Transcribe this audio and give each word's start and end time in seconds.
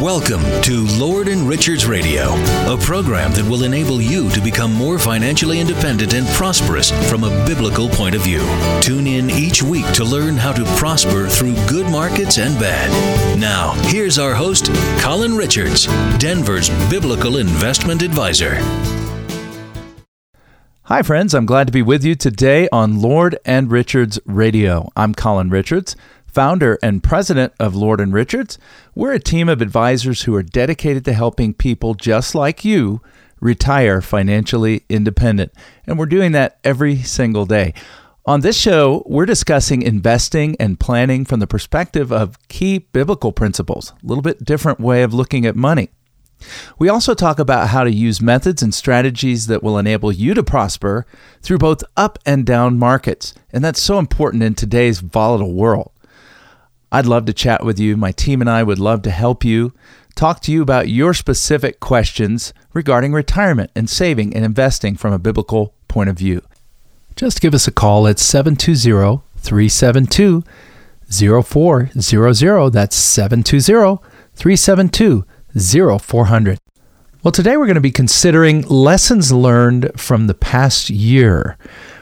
Welcome 0.00 0.42
to 0.62 0.86
Lord 0.98 1.28
and 1.28 1.46
Richards 1.46 1.84
Radio, 1.84 2.32
a 2.72 2.78
program 2.80 3.32
that 3.32 3.44
will 3.44 3.64
enable 3.64 4.00
you 4.00 4.30
to 4.30 4.40
become 4.40 4.72
more 4.72 4.98
financially 4.98 5.60
independent 5.60 6.14
and 6.14 6.26
prosperous 6.28 6.90
from 7.10 7.22
a 7.22 7.44
biblical 7.44 7.86
point 7.90 8.14
of 8.14 8.22
view. 8.22 8.40
Tune 8.80 9.06
in 9.06 9.28
each 9.28 9.62
week 9.62 9.84
to 9.92 10.02
learn 10.02 10.38
how 10.38 10.52
to 10.52 10.64
prosper 10.78 11.28
through 11.28 11.54
good 11.68 11.92
markets 11.92 12.38
and 12.38 12.58
bad. 12.58 12.88
Now, 13.38 13.72
here's 13.90 14.18
our 14.18 14.32
host, 14.32 14.72
Colin 15.02 15.36
Richards, 15.36 15.84
Denver's 16.16 16.70
biblical 16.88 17.36
investment 17.36 18.00
advisor. 18.00 18.54
Hi, 20.84 21.02
friends. 21.02 21.34
I'm 21.34 21.46
glad 21.46 21.66
to 21.66 21.72
be 21.72 21.82
with 21.82 22.04
you 22.04 22.14
today 22.14 22.68
on 22.72 23.02
Lord 23.02 23.38
and 23.44 23.70
Richards 23.70 24.18
Radio. 24.24 24.90
I'm 24.96 25.14
Colin 25.14 25.50
Richards 25.50 25.94
founder 26.32 26.78
and 26.82 27.02
president 27.02 27.52
of 27.58 27.74
Lord 27.74 28.00
and 28.00 28.12
Richards. 28.12 28.58
We're 28.94 29.12
a 29.12 29.20
team 29.20 29.48
of 29.48 29.60
advisors 29.60 30.22
who 30.22 30.34
are 30.34 30.42
dedicated 30.42 31.04
to 31.06 31.12
helping 31.12 31.54
people 31.54 31.94
just 31.94 32.34
like 32.34 32.64
you 32.64 33.00
retire 33.40 34.00
financially 34.00 34.84
independent. 34.88 35.52
And 35.86 35.98
we're 35.98 36.06
doing 36.06 36.32
that 36.32 36.58
every 36.62 36.96
single 36.96 37.46
day. 37.46 37.74
On 38.26 38.42
this 38.42 38.56
show, 38.56 39.02
we're 39.06 39.26
discussing 39.26 39.82
investing 39.82 40.54
and 40.60 40.78
planning 40.78 41.24
from 41.24 41.40
the 41.40 41.46
perspective 41.46 42.12
of 42.12 42.36
key 42.48 42.78
biblical 42.78 43.32
principles, 43.32 43.92
a 44.02 44.06
little 44.06 44.22
bit 44.22 44.44
different 44.44 44.78
way 44.78 45.02
of 45.02 45.14
looking 45.14 45.46
at 45.46 45.56
money. 45.56 45.88
We 46.78 46.88
also 46.88 47.14
talk 47.14 47.38
about 47.38 47.68
how 47.68 47.84
to 47.84 47.92
use 47.92 48.20
methods 48.20 48.62
and 48.62 48.74
strategies 48.74 49.46
that 49.46 49.62
will 49.62 49.78
enable 49.78 50.12
you 50.12 50.34
to 50.34 50.42
prosper 50.42 51.06
through 51.42 51.58
both 51.58 51.82
up 51.96 52.18
and 52.24 52.46
down 52.46 52.78
markets. 52.78 53.34
And 53.52 53.64
that's 53.64 53.82
so 53.82 53.98
important 53.98 54.42
in 54.42 54.54
today's 54.54 55.00
volatile 55.00 55.52
world. 55.52 55.90
I'd 56.92 57.06
love 57.06 57.24
to 57.26 57.32
chat 57.32 57.64
with 57.64 57.78
you. 57.78 57.96
My 57.96 58.12
team 58.12 58.40
and 58.40 58.50
I 58.50 58.62
would 58.62 58.78
love 58.78 59.02
to 59.02 59.10
help 59.10 59.44
you, 59.44 59.72
talk 60.16 60.40
to 60.42 60.52
you 60.52 60.60
about 60.60 60.88
your 60.88 61.14
specific 61.14 61.78
questions 61.78 62.52
regarding 62.72 63.12
retirement 63.12 63.70
and 63.76 63.88
saving 63.88 64.34
and 64.34 64.44
investing 64.44 64.96
from 64.96 65.12
a 65.12 65.18
biblical 65.18 65.74
point 65.88 66.10
of 66.10 66.18
view. 66.18 66.42
Just 67.16 67.40
give 67.40 67.54
us 67.54 67.68
a 67.68 67.72
call 67.72 68.08
at 68.08 68.18
720 68.18 69.22
372 69.36 70.42
0400. 71.42 72.72
That's 72.72 72.96
720 72.96 73.98
372 74.34 75.24
0400. 75.98 76.58
Well, 77.22 77.32
today 77.32 77.58
we're 77.58 77.66
going 77.66 77.74
to 77.74 77.82
be 77.82 77.90
considering 77.90 78.62
lessons 78.62 79.30
learned 79.30 79.90
from 80.00 80.26
the 80.26 80.34
past 80.34 80.88
year 80.88 81.58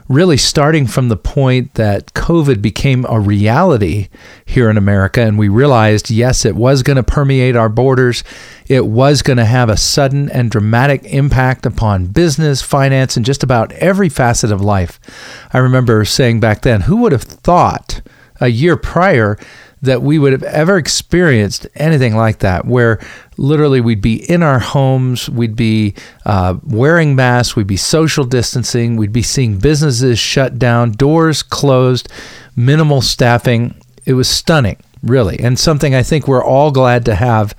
really 0.08 0.38
starting 0.38 0.86
from 0.86 1.08
the 1.08 1.16
point 1.16 1.74
that 1.74 2.14
COVID 2.14 2.62
became 2.62 3.04
a 3.08 3.20
reality 3.20 4.08
here 4.44 4.70
in 4.70 4.78
America, 4.78 5.20
and 5.20 5.38
we 5.38 5.48
realized, 5.48 6.10
yes, 6.10 6.44
it 6.44 6.56
was 6.56 6.82
going 6.82 6.96
to 6.96 7.02
permeate 7.02 7.56
our 7.56 7.68
borders. 7.68 8.24
It 8.66 8.86
was 8.86 9.20
going 9.20 9.36
to 9.36 9.44
have 9.44 9.68
a 9.68 9.76
sudden 9.76 10.30
and 10.30 10.50
dramatic 10.50 11.04
impact 11.04 11.66
upon 11.66 12.06
business, 12.06 12.62
finance, 12.62 13.16
and 13.16 13.26
just 13.26 13.42
about 13.42 13.72
every 13.72 14.08
facet 14.08 14.50
of 14.50 14.62
life. 14.62 14.98
I 15.52 15.58
remember 15.58 16.04
saying 16.04 16.40
back 16.40 16.62
then, 16.62 16.82
who 16.82 16.96
would 16.98 17.12
have 17.12 17.22
thought 17.22 18.00
a 18.40 18.48
year 18.48 18.76
prior 18.76 19.38
that 19.82 20.02
we 20.02 20.18
would 20.18 20.32
have 20.32 20.42
ever 20.42 20.76
experienced 20.76 21.66
anything 21.74 22.16
like 22.16 22.40
that, 22.40 22.64
where 22.64 22.98
literally 23.36 23.80
we'd 23.80 24.00
be 24.00 24.28
in 24.30 24.42
our 24.42 24.58
homes, 24.58 25.28
we'd 25.30 25.56
be 25.56 25.94
uh, 26.26 26.56
wearing 26.64 27.14
masks, 27.14 27.54
we'd 27.54 27.66
be 27.66 27.76
social 27.76 28.24
distancing, 28.24 28.96
we'd 28.96 29.12
be 29.12 29.22
seeing 29.22 29.58
businesses 29.58 30.18
shut 30.18 30.58
down, 30.58 30.92
doors 30.92 31.42
closed, 31.42 32.08
minimal 32.56 33.00
staffing. 33.00 33.74
It 34.04 34.14
was 34.14 34.28
stunning, 34.28 34.78
really, 35.02 35.38
and 35.38 35.58
something 35.58 35.94
I 35.94 36.02
think 36.02 36.26
we're 36.26 36.44
all 36.44 36.70
glad 36.70 37.04
to 37.04 37.14
have 37.14 37.54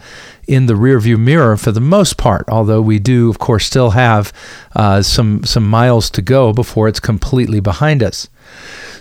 in 0.47 0.65
the 0.65 0.73
rearview 0.73 1.17
mirror 1.17 1.55
for 1.55 1.71
the 1.71 1.79
most 1.79 2.17
part. 2.17 2.43
Although 2.49 2.81
we 2.81 2.97
do, 2.97 3.29
of 3.29 3.37
course, 3.37 3.65
still 3.65 3.91
have 3.91 4.33
uh, 4.75 5.03
some 5.03 5.43
some 5.43 5.67
miles 5.67 6.09
to 6.11 6.21
go 6.23 6.51
before 6.51 6.87
it's 6.87 6.99
completely 6.99 7.59
behind 7.59 8.01
us. 8.01 8.27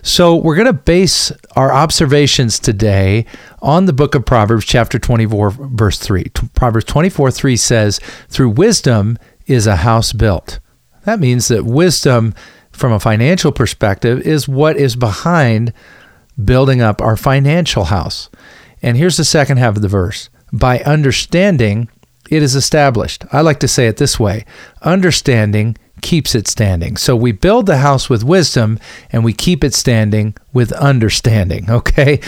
So, 0.08 0.36
we're 0.36 0.54
going 0.54 0.66
to 0.66 0.72
base 0.72 1.30
our 1.54 1.70
observations 1.70 2.58
today 2.58 3.26
on 3.60 3.84
the 3.84 3.92
book 3.92 4.14
of 4.14 4.24
Proverbs, 4.24 4.64
chapter 4.64 4.98
24, 4.98 5.50
verse 5.50 5.98
3. 5.98 6.24
Proverbs 6.54 6.86
24, 6.86 7.30
3 7.30 7.56
says, 7.58 8.00
Through 8.30 8.48
wisdom 8.48 9.18
is 9.46 9.66
a 9.66 9.76
house 9.76 10.14
built. 10.14 10.60
That 11.04 11.20
means 11.20 11.48
that 11.48 11.66
wisdom, 11.66 12.32
from 12.72 12.90
a 12.90 12.98
financial 12.98 13.52
perspective, 13.52 14.22
is 14.22 14.48
what 14.48 14.78
is 14.78 14.96
behind 14.96 15.74
building 16.42 16.80
up 16.80 17.02
our 17.02 17.18
financial 17.18 17.84
house. 17.84 18.30
And 18.80 18.96
here's 18.96 19.18
the 19.18 19.26
second 19.26 19.58
half 19.58 19.76
of 19.76 19.82
the 19.82 19.88
verse 19.88 20.30
by 20.50 20.78
understanding, 20.80 21.90
it 22.30 22.42
is 22.42 22.54
established. 22.54 23.26
I 23.30 23.42
like 23.42 23.60
to 23.60 23.68
say 23.68 23.88
it 23.88 23.98
this 23.98 24.18
way 24.18 24.46
understanding 24.80 25.76
keeps 26.02 26.34
it 26.34 26.48
standing. 26.48 26.96
So 26.96 27.14
we 27.16 27.32
build 27.32 27.66
the 27.66 27.78
house 27.78 28.08
with 28.08 28.24
wisdom 28.24 28.78
and 29.10 29.24
we 29.24 29.32
keep 29.32 29.62
it 29.64 29.74
standing 29.74 30.34
with 30.52 30.72
understanding. 30.72 31.66
Okay. 31.78 32.20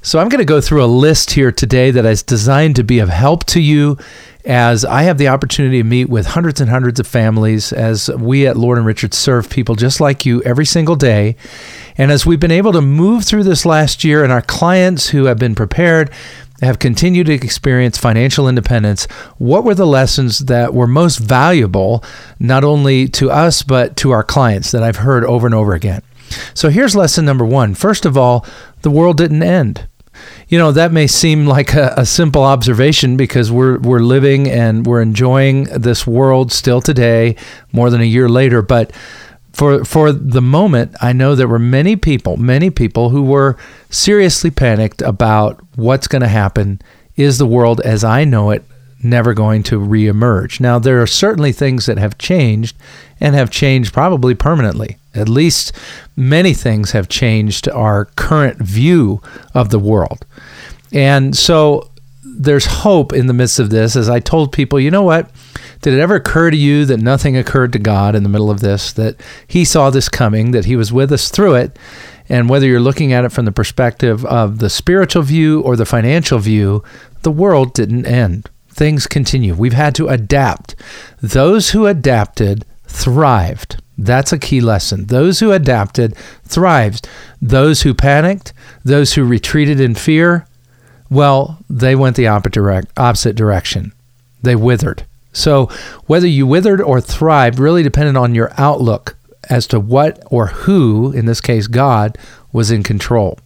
So 0.00 0.18
I'm 0.18 0.28
going 0.28 0.38
to 0.38 0.44
go 0.46 0.60
through 0.60 0.82
a 0.82 0.86
list 0.86 1.32
here 1.32 1.52
today 1.52 1.90
that 1.90 2.06
is 2.06 2.22
designed 2.22 2.76
to 2.76 2.84
be 2.84 3.00
of 3.00 3.10
help 3.10 3.44
to 3.46 3.60
you 3.60 3.98
as 4.44 4.84
I 4.84 5.02
have 5.02 5.18
the 5.18 5.28
opportunity 5.28 5.78
to 5.78 5.84
meet 5.84 6.08
with 6.08 6.26
hundreds 6.26 6.60
and 6.60 6.70
hundreds 6.70 7.00
of 7.00 7.06
families 7.06 7.72
as 7.72 8.10
we 8.10 8.46
at 8.46 8.56
Lord 8.56 8.76
and 8.76 8.86
Richard 8.86 9.14
serve 9.14 9.48
people 9.48 9.74
just 9.74 10.00
like 10.00 10.26
you 10.26 10.42
every 10.42 10.66
single 10.66 10.96
day. 10.96 11.36
And 11.96 12.10
as 12.10 12.26
we've 12.26 12.40
been 12.40 12.50
able 12.50 12.72
to 12.72 12.82
move 12.82 13.24
through 13.24 13.44
this 13.44 13.64
last 13.64 14.04
year 14.04 14.22
and 14.22 14.32
our 14.32 14.42
clients 14.42 15.08
who 15.08 15.24
have 15.26 15.38
been 15.38 15.54
prepared 15.54 16.10
have 16.60 16.78
continued 16.78 17.26
to 17.26 17.32
experience 17.32 17.96
financial 17.98 18.48
independence, 18.48 19.06
what 19.38 19.64
were 19.64 19.74
the 19.74 19.86
lessons 19.86 20.40
that 20.40 20.74
were 20.74 20.86
most 20.86 21.18
valuable, 21.18 22.04
not 22.38 22.64
only 22.64 23.08
to 23.08 23.30
us, 23.30 23.62
but 23.62 23.96
to 23.96 24.10
our 24.10 24.22
clients 24.22 24.70
that 24.72 24.82
I've 24.82 24.96
heard 24.96 25.24
over 25.24 25.46
and 25.46 25.54
over 25.54 25.74
again? 25.74 26.02
So 26.52 26.68
here's 26.68 26.96
lesson 26.96 27.24
number 27.24 27.44
one. 27.44 27.74
First 27.74 28.04
of 28.04 28.16
all, 28.16 28.46
the 28.82 28.90
world 28.90 29.16
didn't 29.16 29.42
end. 29.42 29.88
You 30.48 30.58
know, 30.58 30.72
that 30.72 30.92
may 30.92 31.06
seem 31.06 31.46
like 31.46 31.74
a, 31.74 31.94
a, 31.96 32.06
simple 32.06 32.42
observation 32.42 33.16
because 33.16 33.50
we're, 33.50 33.78
we're 33.78 34.00
living 34.00 34.48
and 34.48 34.86
we're 34.86 35.02
enjoying 35.02 35.64
this 35.64 36.06
world 36.06 36.52
still 36.52 36.80
today, 36.80 37.36
more 37.72 37.90
than 37.90 38.00
a 38.00 38.04
year 38.04 38.28
later. 38.28 38.62
But 38.62 38.92
for 39.52 39.84
for 39.84 40.12
the 40.12 40.42
moment, 40.42 40.94
I 41.00 41.12
know 41.12 41.34
there 41.34 41.48
were 41.48 41.58
many 41.58 41.96
people, 41.96 42.36
many 42.36 42.70
people 42.70 43.10
who 43.10 43.22
were 43.22 43.56
seriously 43.88 44.50
panicked 44.50 45.00
about 45.00 45.60
what's 45.76 46.08
going 46.08 46.22
to 46.22 46.28
happen. 46.28 46.80
Is 47.16 47.38
the 47.38 47.46
world 47.46 47.80
as 47.82 48.02
I 48.02 48.24
know 48.24 48.50
it 48.50 48.64
never 49.02 49.32
going 49.32 49.62
to 49.64 49.78
reemerge? 49.78 50.58
Now, 50.58 50.80
there 50.80 51.00
are 51.00 51.06
certainly 51.06 51.52
things 51.52 51.86
that 51.86 51.98
have 51.98 52.18
changed 52.18 52.76
and 53.20 53.36
have 53.36 53.50
changed 53.50 53.92
probably 53.92 54.34
permanently. 54.34 54.98
At 55.14 55.28
least 55.28 55.72
many 56.16 56.54
things 56.54 56.92
have 56.92 57.08
changed 57.08 57.68
our 57.68 58.06
current 58.16 58.58
view 58.58 59.22
of 59.54 59.70
the 59.70 59.78
world. 59.78 60.26
And 60.92 61.36
so 61.36 61.90
there's 62.22 62.66
hope 62.66 63.12
in 63.12 63.26
the 63.26 63.32
midst 63.32 63.58
of 63.58 63.70
this. 63.70 63.96
As 63.96 64.08
I 64.08 64.20
told 64.20 64.52
people, 64.52 64.80
you 64.80 64.90
know 64.90 65.02
what? 65.02 65.30
Did 65.82 65.94
it 65.94 66.00
ever 66.00 66.16
occur 66.16 66.50
to 66.50 66.56
you 66.56 66.84
that 66.86 66.98
nothing 66.98 67.36
occurred 67.36 67.72
to 67.74 67.78
God 67.78 68.14
in 68.14 68.22
the 68.22 68.28
middle 68.28 68.50
of 68.50 68.60
this, 68.60 68.92
that 68.94 69.20
He 69.46 69.64
saw 69.64 69.90
this 69.90 70.08
coming, 70.08 70.50
that 70.52 70.64
He 70.64 70.76
was 70.76 70.92
with 70.92 71.12
us 71.12 71.30
through 71.30 71.54
it? 71.54 71.78
And 72.28 72.48
whether 72.48 72.66
you're 72.66 72.80
looking 72.80 73.12
at 73.12 73.24
it 73.24 73.32
from 73.32 73.44
the 73.44 73.52
perspective 73.52 74.24
of 74.24 74.58
the 74.58 74.70
spiritual 74.70 75.22
view 75.22 75.60
or 75.60 75.76
the 75.76 75.84
financial 75.84 76.38
view, 76.38 76.82
the 77.22 77.30
world 77.30 77.74
didn't 77.74 78.06
end. 78.06 78.48
Things 78.68 79.06
continue. 79.06 79.54
We've 79.54 79.74
had 79.74 79.94
to 79.96 80.08
adapt. 80.08 80.74
Those 81.20 81.70
who 81.70 81.86
adapted 81.86 82.64
thrived. 82.86 83.82
That's 83.96 84.32
a 84.32 84.38
key 84.38 84.60
lesson. 84.60 85.06
Those 85.06 85.40
who 85.40 85.52
adapted 85.52 86.16
thrived. 86.44 87.08
Those 87.40 87.82
who 87.82 87.94
panicked, 87.94 88.52
those 88.84 89.14
who 89.14 89.24
retreated 89.24 89.80
in 89.80 89.94
fear, 89.94 90.46
well, 91.10 91.58
they 91.68 91.94
went 91.94 92.16
the 92.16 92.26
opposite 92.26 93.36
direction. 93.36 93.92
They 94.42 94.56
withered. 94.56 95.04
So, 95.32 95.66
whether 96.06 96.26
you 96.26 96.46
withered 96.46 96.80
or 96.80 97.00
thrived 97.00 97.58
really 97.58 97.82
depended 97.82 98.16
on 98.16 98.34
your 98.34 98.52
outlook 98.56 99.16
as 99.50 99.66
to 99.68 99.80
what 99.80 100.22
or 100.26 100.46
who, 100.46 101.12
in 101.12 101.26
this 101.26 101.40
case 101.40 101.66
God, 101.66 102.16
was 102.52 102.70
in 102.70 102.82
control. 102.82 103.38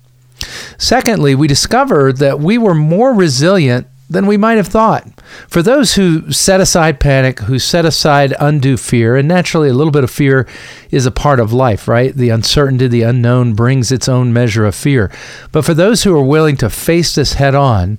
Secondly, 0.76 1.34
we 1.34 1.48
discovered 1.48 2.18
that 2.18 2.40
we 2.40 2.58
were 2.58 2.74
more 2.74 3.12
resilient 3.12 3.86
than 4.10 4.26
we 4.26 4.36
might 4.36 4.56
have 4.56 4.68
thought. 4.68 5.06
For 5.48 5.62
those 5.62 5.94
who 5.94 6.32
set 6.32 6.60
aside 6.60 6.98
panic, 6.98 7.40
who 7.40 7.58
set 7.58 7.84
aside 7.84 8.34
undue 8.40 8.76
fear, 8.76 9.16
and 9.16 9.28
naturally 9.28 9.68
a 9.68 9.74
little 9.74 9.90
bit 9.90 10.04
of 10.04 10.10
fear 10.10 10.46
is 10.90 11.04
a 11.04 11.10
part 11.10 11.40
of 11.40 11.52
life, 11.52 11.86
right? 11.86 12.14
The 12.14 12.30
uncertainty, 12.30 12.88
the 12.88 13.02
unknown 13.02 13.54
brings 13.54 13.92
its 13.92 14.08
own 14.08 14.32
measure 14.32 14.64
of 14.64 14.74
fear. 14.74 15.10
But 15.52 15.64
for 15.64 15.74
those 15.74 16.04
who 16.04 16.16
are 16.16 16.24
willing 16.24 16.56
to 16.58 16.70
face 16.70 17.14
this 17.14 17.34
head 17.34 17.54
on, 17.54 17.98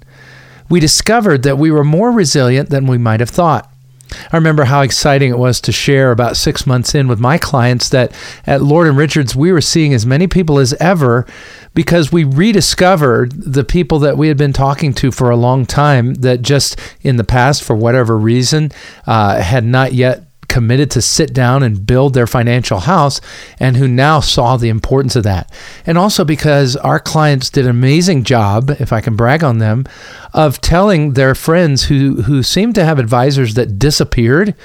we 0.69 0.79
discovered 0.79 1.43
that 1.43 1.57
we 1.57 1.71
were 1.71 1.83
more 1.83 2.11
resilient 2.11 2.69
than 2.69 2.87
we 2.87 2.97
might 2.97 3.19
have 3.19 3.29
thought. 3.29 3.68
I 4.31 4.37
remember 4.37 4.65
how 4.65 4.81
exciting 4.81 5.31
it 5.31 5.37
was 5.37 5.61
to 5.61 5.71
share 5.71 6.11
about 6.11 6.37
six 6.37 6.65
months 6.65 6.95
in 6.95 7.07
with 7.07 7.19
my 7.19 7.37
clients 7.37 7.89
that 7.89 8.13
at 8.45 8.61
Lord 8.61 8.87
and 8.87 8.97
Richards 8.97 9.35
we 9.35 9.51
were 9.51 9.61
seeing 9.61 9.93
as 9.93 10.05
many 10.05 10.27
people 10.27 10.59
as 10.59 10.73
ever 10.73 11.25
because 11.73 12.11
we 12.11 12.23
rediscovered 12.23 13.31
the 13.31 13.63
people 13.63 13.99
that 13.99 14.17
we 14.17 14.27
had 14.27 14.37
been 14.37 14.53
talking 14.53 14.93
to 14.95 15.11
for 15.11 15.29
a 15.29 15.35
long 15.35 15.65
time 15.65 16.15
that 16.15 16.41
just 16.41 16.79
in 17.01 17.17
the 17.17 17.23
past, 17.23 17.63
for 17.63 17.75
whatever 17.75 18.17
reason, 18.17 18.71
uh, 19.05 19.41
had 19.41 19.63
not 19.63 19.93
yet 19.93 20.28
committed 20.49 20.91
to 20.91 21.01
sit 21.01 21.33
down 21.33 21.63
and 21.63 21.85
build 21.85 22.13
their 22.13 22.27
financial 22.27 22.81
house 22.81 23.21
and 23.59 23.77
who 23.77 23.87
now 23.87 24.19
saw 24.19 24.57
the 24.57 24.69
importance 24.69 25.15
of 25.15 25.23
that. 25.23 25.49
And 25.85 25.97
also 25.97 26.25
because 26.25 26.75
our 26.75 26.99
clients 26.99 27.49
did 27.49 27.65
an 27.65 27.71
amazing 27.71 28.23
job, 28.23 28.71
if 28.71 28.91
I 28.91 28.99
can 28.99 29.15
brag 29.15 29.43
on 29.43 29.59
them, 29.59 29.85
of 30.33 30.59
telling 30.59 31.13
their 31.13 31.35
friends 31.35 31.85
who 31.85 32.23
who 32.23 32.43
seemed 32.43 32.75
to 32.75 32.85
have 32.85 32.99
advisors 32.99 33.53
that 33.53 33.79
disappeared 33.79 34.55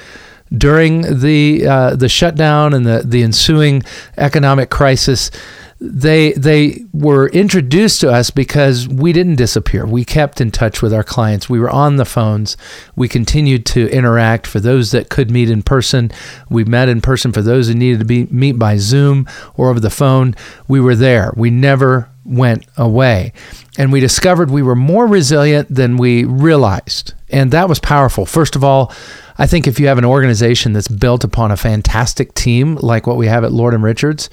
during 0.51 1.01
the 1.19 1.65
uh, 1.67 1.95
the 1.95 2.09
shutdown 2.09 2.73
and 2.73 2.85
the 2.85 3.03
the 3.05 3.23
ensuing 3.23 3.83
economic 4.17 4.69
crisis 4.69 5.31
they 5.79 6.31
they 6.33 6.85
were 6.93 7.27
introduced 7.29 7.99
to 8.01 8.09
us 8.09 8.29
because 8.29 8.87
we 8.87 9.11
didn't 9.11 9.35
disappear. 9.35 9.85
We 9.85 10.05
kept 10.05 10.39
in 10.39 10.51
touch 10.51 10.81
with 10.81 10.93
our 10.93 11.03
clients. 11.03 11.49
We 11.49 11.59
were 11.59 11.69
on 11.69 11.97
the 11.97 12.05
phones. 12.05 12.55
We 12.95 13.09
continued 13.09 13.65
to 13.67 13.89
interact. 13.89 14.47
For 14.47 14.61
those 14.61 14.91
that 14.91 15.09
could 15.09 15.29
meet 15.29 15.49
in 15.49 15.63
person, 15.63 16.11
we 16.49 16.63
met 16.63 16.87
in 16.87 17.01
person. 17.01 17.33
For 17.33 17.41
those 17.41 17.67
who 17.67 17.73
needed 17.73 17.99
to 17.99 18.05
be 18.05 18.25
meet 18.27 18.57
by 18.57 18.77
Zoom 18.77 19.27
or 19.55 19.69
over 19.69 19.81
the 19.81 19.89
phone, 19.89 20.35
we 20.67 20.79
were 20.79 20.95
there. 20.95 21.33
We 21.35 21.49
never 21.49 22.09
went 22.23 22.65
away. 22.77 23.33
And 23.77 23.91
we 23.91 23.99
discovered 23.99 24.49
we 24.49 24.63
were 24.63 24.75
more 24.75 25.05
resilient 25.05 25.73
than 25.73 25.97
we 25.97 26.23
realized. 26.23 27.13
And 27.29 27.51
that 27.51 27.69
was 27.69 27.79
powerful. 27.79 28.25
First 28.25 28.55
of 28.55 28.63
all, 28.63 28.93
I 29.37 29.47
think 29.47 29.67
if 29.67 29.79
you 29.79 29.87
have 29.87 29.97
an 29.97 30.05
organization 30.05 30.73
that's 30.73 30.87
built 30.87 31.23
upon 31.23 31.51
a 31.51 31.57
fantastic 31.57 32.33
team 32.33 32.75
like 32.75 33.05
what 33.05 33.17
we 33.17 33.27
have 33.27 33.43
at 33.43 33.51
Lord 33.51 33.73
and 33.73 33.83
Richards, 33.83 34.29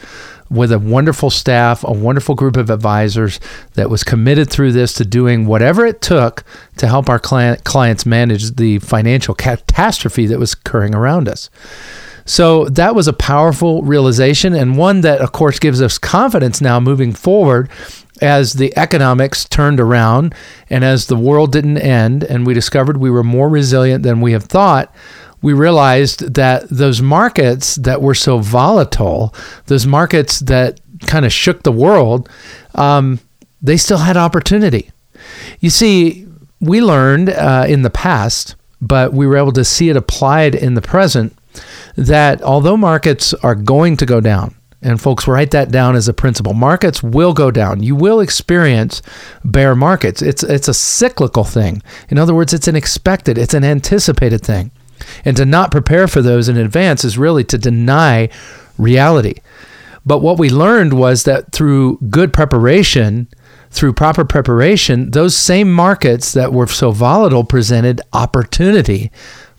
with 0.52 0.70
a 0.70 0.78
wonderful 0.78 1.30
staff, 1.30 1.82
a 1.84 1.92
wonderful 1.92 2.34
group 2.34 2.56
of 2.56 2.70
advisors 2.70 3.40
that 3.74 3.90
was 3.90 4.04
committed 4.04 4.50
through 4.50 4.72
this 4.72 4.92
to 4.94 5.04
doing 5.04 5.46
whatever 5.46 5.86
it 5.86 6.00
took 6.00 6.44
to 6.76 6.86
help 6.86 7.08
our 7.08 7.18
client, 7.18 7.64
clients 7.64 8.04
manage 8.04 8.56
the 8.56 8.78
financial 8.80 9.34
catastrophe 9.34 10.26
that 10.26 10.38
was 10.38 10.52
occurring 10.52 10.94
around 10.94 11.28
us. 11.28 11.48
So 12.24 12.66
that 12.66 12.94
was 12.94 13.08
a 13.08 13.12
powerful 13.12 13.82
realization 13.82 14.54
and 14.54 14.76
one 14.76 15.00
that, 15.00 15.20
of 15.20 15.32
course, 15.32 15.58
gives 15.58 15.82
us 15.82 15.98
confidence 15.98 16.60
now 16.60 16.78
moving 16.78 17.12
forward 17.12 17.68
as 18.20 18.52
the 18.52 18.76
economics 18.78 19.44
turned 19.44 19.80
around 19.80 20.34
and 20.70 20.84
as 20.84 21.06
the 21.06 21.16
world 21.16 21.50
didn't 21.50 21.78
end 21.78 22.22
and 22.22 22.46
we 22.46 22.54
discovered 22.54 22.96
we 22.96 23.10
were 23.10 23.24
more 23.24 23.48
resilient 23.48 24.04
than 24.04 24.20
we 24.20 24.32
have 24.32 24.44
thought 24.44 24.94
we 25.42 25.52
realized 25.52 26.34
that 26.34 26.68
those 26.70 27.02
markets 27.02 27.74
that 27.76 28.00
were 28.00 28.14
so 28.14 28.38
volatile, 28.38 29.34
those 29.66 29.86
markets 29.86 30.40
that 30.40 30.80
kind 31.06 31.24
of 31.24 31.32
shook 31.32 31.62
the 31.62 31.72
world, 31.72 32.28
um, 32.76 33.18
they 33.60 33.76
still 33.76 33.98
had 33.98 34.16
opportunity. 34.16 34.90
You 35.60 35.70
see, 35.70 36.26
we 36.60 36.80
learned 36.80 37.30
uh, 37.30 37.66
in 37.68 37.82
the 37.82 37.90
past, 37.90 38.54
but 38.80 39.12
we 39.12 39.26
were 39.26 39.36
able 39.36 39.52
to 39.52 39.64
see 39.64 39.88
it 39.88 39.96
applied 39.96 40.54
in 40.54 40.74
the 40.74 40.82
present, 40.82 41.36
that 41.96 42.40
although 42.42 42.76
markets 42.76 43.34
are 43.34 43.54
going 43.54 43.96
to 43.98 44.06
go 44.06 44.20
down, 44.20 44.54
and 44.84 45.00
folks, 45.00 45.28
write 45.28 45.52
that 45.52 45.70
down 45.70 45.94
as 45.94 46.08
a 46.08 46.12
principle. 46.12 46.54
Markets 46.54 47.04
will 47.04 47.32
go 47.32 47.52
down. 47.52 47.84
You 47.84 47.94
will 47.94 48.18
experience 48.18 49.00
bear 49.44 49.76
markets. 49.76 50.22
It's 50.22 50.42
it's 50.42 50.66
a 50.66 50.74
cyclical 50.74 51.44
thing. 51.44 51.82
In 52.08 52.18
other 52.18 52.34
words, 52.34 52.52
it's 52.52 52.66
an 52.66 52.74
expected, 52.74 53.38
it's 53.38 53.54
an 53.54 53.62
anticipated 53.62 54.42
thing. 54.42 54.72
And 55.24 55.36
to 55.36 55.44
not 55.44 55.70
prepare 55.70 56.08
for 56.08 56.22
those 56.22 56.48
in 56.48 56.56
advance 56.56 57.04
is 57.04 57.18
really 57.18 57.44
to 57.44 57.58
deny 57.58 58.28
reality. 58.78 59.34
But 60.04 60.18
what 60.18 60.38
we 60.38 60.50
learned 60.50 60.94
was 60.94 61.24
that 61.24 61.52
through 61.52 61.98
good 62.10 62.32
preparation, 62.32 63.28
through 63.70 63.92
proper 63.92 64.24
preparation, 64.24 65.10
those 65.12 65.36
same 65.36 65.72
markets 65.72 66.32
that 66.32 66.52
were 66.52 66.66
so 66.66 66.90
volatile 66.90 67.44
presented 67.44 68.00
opportunity 68.12 69.10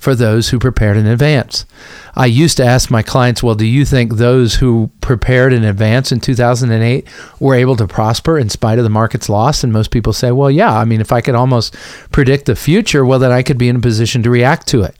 for 0.04 0.14
those 0.14 0.50
who 0.50 0.60
prepared 0.60 0.98
in 0.98 1.08
advance. 1.08 1.66
I 2.14 2.26
used 2.26 2.58
to 2.58 2.66
ask 2.66 2.92
my 2.92 3.02
clients, 3.02 3.42
well, 3.42 3.56
do 3.56 3.66
you 3.66 3.86
think 3.86 4.16
those 4.16 4.56
who 4.56 4.92
prepared 5.00 5.54
in 5.54 5.64
advance 5.64 6.12
in 6.12 6.20
2008 6.20 7.08
were 7.40 7.56
able 7.56 7.78
to 7.78 7.88
prosper 7.88 8.38
in 8.38 8.50
spite 8.50 8.78
of 8.78 8.84
the 8.84 8.90
market's 8.90 9.30
loss? 9.30 9.64
And 9.64 9.72
most 9.72 9.92
people 9.92 10.12
say, 10.12 10.32
well, 10.32 10.52
yeah. 10.52 10.78
I 10.78 10.84
mean, 10.84 11.00
if 11.00 11.14
I 11.14 11.22
could 11.22 11.36
almost 11.36 11.74
predict 12.12 12.48
the 12.48 12.56
future, 12.56 13.06
well, 13.06 13.18
then 13.18 13.32
I 13.32 13.44
could 13.44 13.58
be 13.58 13.70
in 13.70 13.78
a 13.78 13.80
position 13.80 14.22
to 14.24 14.30
react 14.30 14.68
to 14.68 14.84
it. 14.84 14.96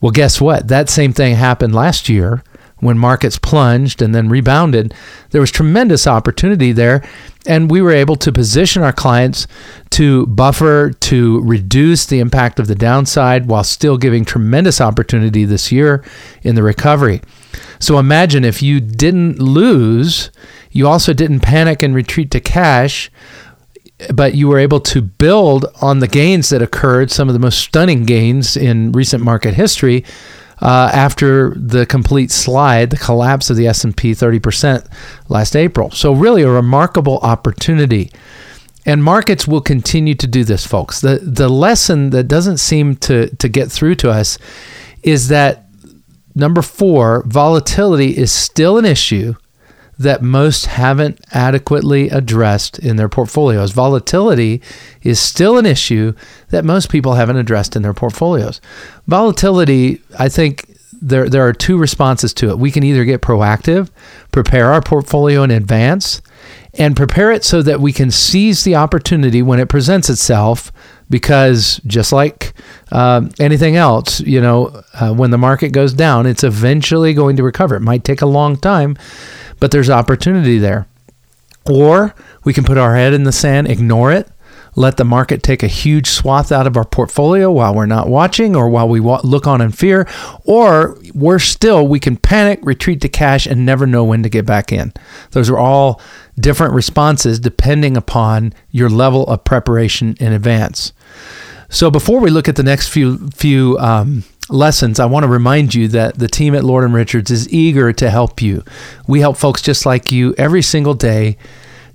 Well, 0.00 0.12
guess 0.12 0.40
what? 0.40 0.68
That 0.68 0.90
same 0.90 1.12
thing 1.12 1.34
happened 1.36 1.74
last 1.74 2.08
year 2.08 2.42
when 2.80 2.98
markets 2.98 3.38
plunged 3.38 4.02
and 4.02 4.14
then 4.14 4.28
rebounded. 4.28 4.92
There 5.30 5.40
was 5.40 5.50
tremendous 5.50 6.06
opportunity 6.06 6.72
there, 6.72 7.02
and 7.46 7.70
we 7.70 7.80
were 7.80 7.92
able 7.92 8.16
to 8.16 8.32
position 8.32 8.82
our 8.82 8.92
clients 8.92 9.46
to 9.90 10.26
buffer, 10.26 10.90
to 10.90 11.40
reduce 11.40 12.04
the 12.04 12.20
impact 12.20 12.60
of 12.60 12.66
the 12.66 12.74
downside 12.74 13.46
while 13.46 13.64
still 13.64 13.96
giving 13.96 14.24
tremendous 14.24 14.80
opportunity 14.80 15.44
this 15.44 15.72
year 15.72 16.04
in 16.42 16.54
the 16.54 16.62
recovery. 16.62 17.22
So 17.78 17.98
imagine 17.98 18.44
if 18.44 18.62
you 18.62 18.80
didn't 18.80 19.38
lose, 19.38 20.30
you 20.70 20.86
also 20.86 21.14
didn't 21.14 21.40
panic 21.40 21.82
and 21.82 21.94
retreat 21.94 22.30
to 22.32 22.40
cash 22.40 23.10
but 24.12 24.34
you 24.34 24.48
were 24.48 24.58
able 24.58 24.80
to 24.80 25.00
build 25.00 25.66
on 25.80 26.00
the 26.00 26.08
gains 26.08 26.50
that 26.50 26.62
occurred, 26.62 27.10
some 27.10 27.28
of 27.28 27.32
the 27.32 27.38
most 27.38 27.58
stunning 27.58 28.04
gains 28.04 28.56
in 28.56 28.92
recent 28.92 29.22
market 29.22 29.54
history, 29.54 30.04
uh, 30.60 30.90
after 30.92 31.50
the 31.50 31.86
complete 31.86 32.30
slide, 32.30 32.90
the 32.90 32.96
collapse 32.96 33.50
of 33.50 33.56
the 33.56 33.66
S&P 33.66 34.12
30% 34.12 34.86
last 35.28 35.54
April. 35.54 35.90
So 35.90 36.12
really 36.12 36.42
a 36.42 36.50
remarkable 36.50 37.18
opportunity. 37.18 38.10
And 38.84 39.02
markets 39.02 39.46
will 39.46 39.60
continue 39.60 40.14
to 40.14 40.26
do 40.26 40.44
this, 40.44 40.64
folks. 40.64 41.00
The 41.00 41.18
the 41.20 41.48
lesson 41.48 42.10
that 42.10 42.28
doesn't 42.28 42.58
seem 42.58 42.94
to 42.98 43.34
to 43.34 43.48
get 43.48 43.70
through 43.70 43.96
to 43.96 44.10
us 44.10 44.38
is 45.02 45.26
that 45.26 45.66
number 46.36 46.62
4, 46.62 47.24
volatility 47.26 48.16
is 48.16 48.30
still 48.30 48.78
an 48.78 48.84
issue 48.84 49.34
that 49.98 50.22
most 50.22 50.66
haven't 50.66 51.20
adequately 51.32 52.10
addressed 52.10 52.78
in 52.78 52.96
their 52.96 53.08
portfolios. 53.08 53.72
Volatility 53.72 54.60
is 55.02 55.18
still 55.18 55.56
an 55.58 55.66
issue 55.66 56.12
that 56.50 56.64
most 56.64 56.90
people 56.90 57.14
haven't 57.14 57.36
addressed 57.38 57.76
in 57.76 57.82
their 57.82 57.94
portfolios. 57.94 58.60
Volatility, 59.06 60.02
I 60.18 60.28
think 60.28 60.76
there 61.00 61.28
there 61.28 61.46
are 61.46 61.52
two 61.52 61.78
responses 61.78 62.32
to 62.34 62.50
it. 62.50 62.58
We 62.58 62.70
can 62.70 62.82
either 62.82 63.04
get 63.04 63.20
proactive, 63.22 63.90
prepare 64.32 64.72
our 64.72 64.82
portfolio 64.82 65.42
in 65.42 65.50
advance, 65.50 66.20
and 66.78 66.96
prepare 66.96 67.30
it 67.30 67.44
so 67.44 67.62
that 67.62 67.80
we 67.80 67.92
can 67.92 68.10
seize 68.10 68.64
the 68.64 68.76
opportunity 68.76 69.42
when 69.42 69.60
it 69.60 69.68
presents 69.68 70.10
itself. 70.10 70.72
Because 71.08 71.80
just 71.86 72.12
like 72.12 72.52
uh, 72.90 73.28
anything 73.38 73.76
else, 73.76 74.20
you 74.20 74.40
know, 74.40 74.82
uh, 74.94 75.14
when 75.14 75.30
the 75.30 75.38
market 75.38 75.68
goes 75.68 75.94
down, 75.94 76.26
it's 76.26 76.42
eventually 76.42 77.14
going 77.14 77.36
to 77.36 77.44
recover. 77.44 77.76
It 77.76 77.80
might 77.80 78.02
take 78.02 78.22
a 78.22 78.26
long 78.26 78.56
time, 78.56 78.96
but 79.60 79.70
there's 79.70 79.88
opportunity 79.88 80.58
there. 80.58 80.88
Or 81.70 82.14
we 82.44 82.52
can 82.52 82.64
put 82.64 82.76
our 82.76 82.96
head 82.96 83.14
in 83.14 83.22
the 83.22 83.32
sand, 83.32 83.68
ignore 83.68 84.10
it, 84.10 84.28
let 84.76 84.98
the 84.98 85.04
market 85.04 85.42
take 85.42 85.62
a 85.62 85.68
huge 85.68 86.06
swath 86.06 86.52
out 86.52 86.66
of 86.66 86.76
our 86.76 86.84
portfolio 86.84 87.50
while 87.50 87.74
we're 87.74 87.86
not 87.86 88.08
watching 88.08 88.54
or 88.54 88.68
while 88.68 88.88
we 88.88 89.00
look 89.00 89.46
on 89.46 89.62
in 89.62 89.72
fear. 89.72 90.06
Or 90.44 90.98
worse 91.14 91.48
still, 91.48 91.88
we 91.88 91.98
can 91.98 92.16
panic, 92.16 92.60
retreat 92.62 93.00
to 93.00 93.08
cash, 93.08 93.46
and 93.46 93.64
never 93.64 93.86
know 93.86 94.04
when 94.04 94.22
to 94.22 94.28
get 94.28 94.44
back 94.44 94.72
in. 94.72 94.92
Those 95.30 95.48
are 95.48 95.58
all 95.58 96.00
different 96.38 96.74
responses 96.74 97.40
depending 97.40 97.96
upon 97.96 98.52
your 98.70 98.90
level 98.90 99.26
of 99.26 99.44
preparation 99.44 100.14
in 100.20 100.32
advance. 100.32 100.92
So 101.70 101.90
before 101.90 102.20
we 102.20 102.30
look 102.30 102.48
at 102.48 102.56
the 102.56 102.62
next 102.62 102.88
few 102.88 103.28
few 103.30 103.78
um, 103.78 104.24
lessons, 104.50 105.00
I 105.00 105.06
want 105.06 105.24
to 105.24 105.28
remind 105.28 105.74
you 105.74 105.88
that 105.88 106.18
the 106.18 106.28
team 106.28 106.54
at 106.54 106.64
Lord 106.64 106.84
and 106.84 106.94
Richards 106.94 107.30
is 107.30 107.52
eager 107.52 107.92
to 107.94 108.10
help 108.10 108.42
you. 108.42 108.62
We 109.08 109.20
help 109.20 109.36
folks 109.36 109.62
just 109.62 109.86
like 109.86 110.12
you 110.12 110.34
every 110.36 110.62
single 110.62 110.94
day 110.94 111.38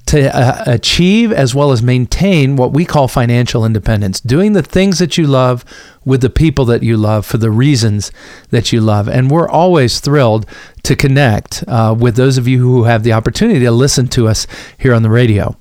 to 0.08 0.36
uh, 0.36 0.64
achieve 0.68 1.32
as 1.32 1.56
well 1.56 1.72
as 1.72 1.82
maintain 1.82 2.56
what 2.56 2.74
we 2.74 2.86
call 2.86 3.08
financial 3.08 3.66
independence, 3.66 4.20
doing 4.20 4.54
the 4.54 4.64
things 4.64 5.00
that 5.00 5.18
you 5.18 5.26
love 5.26 5.64
with 6.04 6.22
the 6.22 6.30
people 6.30 6.66
that 6.66 6.84
you 6.84 6.98
love 6.98 7.26
for 7.26 7.38
the 7.38 7.52
reasons 7.52 8.12
that 8.50 8.72
you 8.72 8.82
love. 8.82 9.08
And 9.08 9.30
we're 9.30 9.50
always 9.50 10.00
thrilled 10.00 10.46
to 10.84 10.96
connect 10.96 11.64
uh, 11.68 11.96
with 11.98 12.16
those 12.16 12.38
of 12.38 12.48
you 12.48 12.60
who 12.60 12.84
have 12.84 13.04
the 13.04 13.14
opportunity 13.14 13.60
to 13.62 13.72
listen 13.72 14.08
to 14.10 14.28
us 14.28 14.48
here 14.78 14.94
on 14.94 15.04
the 15.04 15.10
radio. 15.10 15.56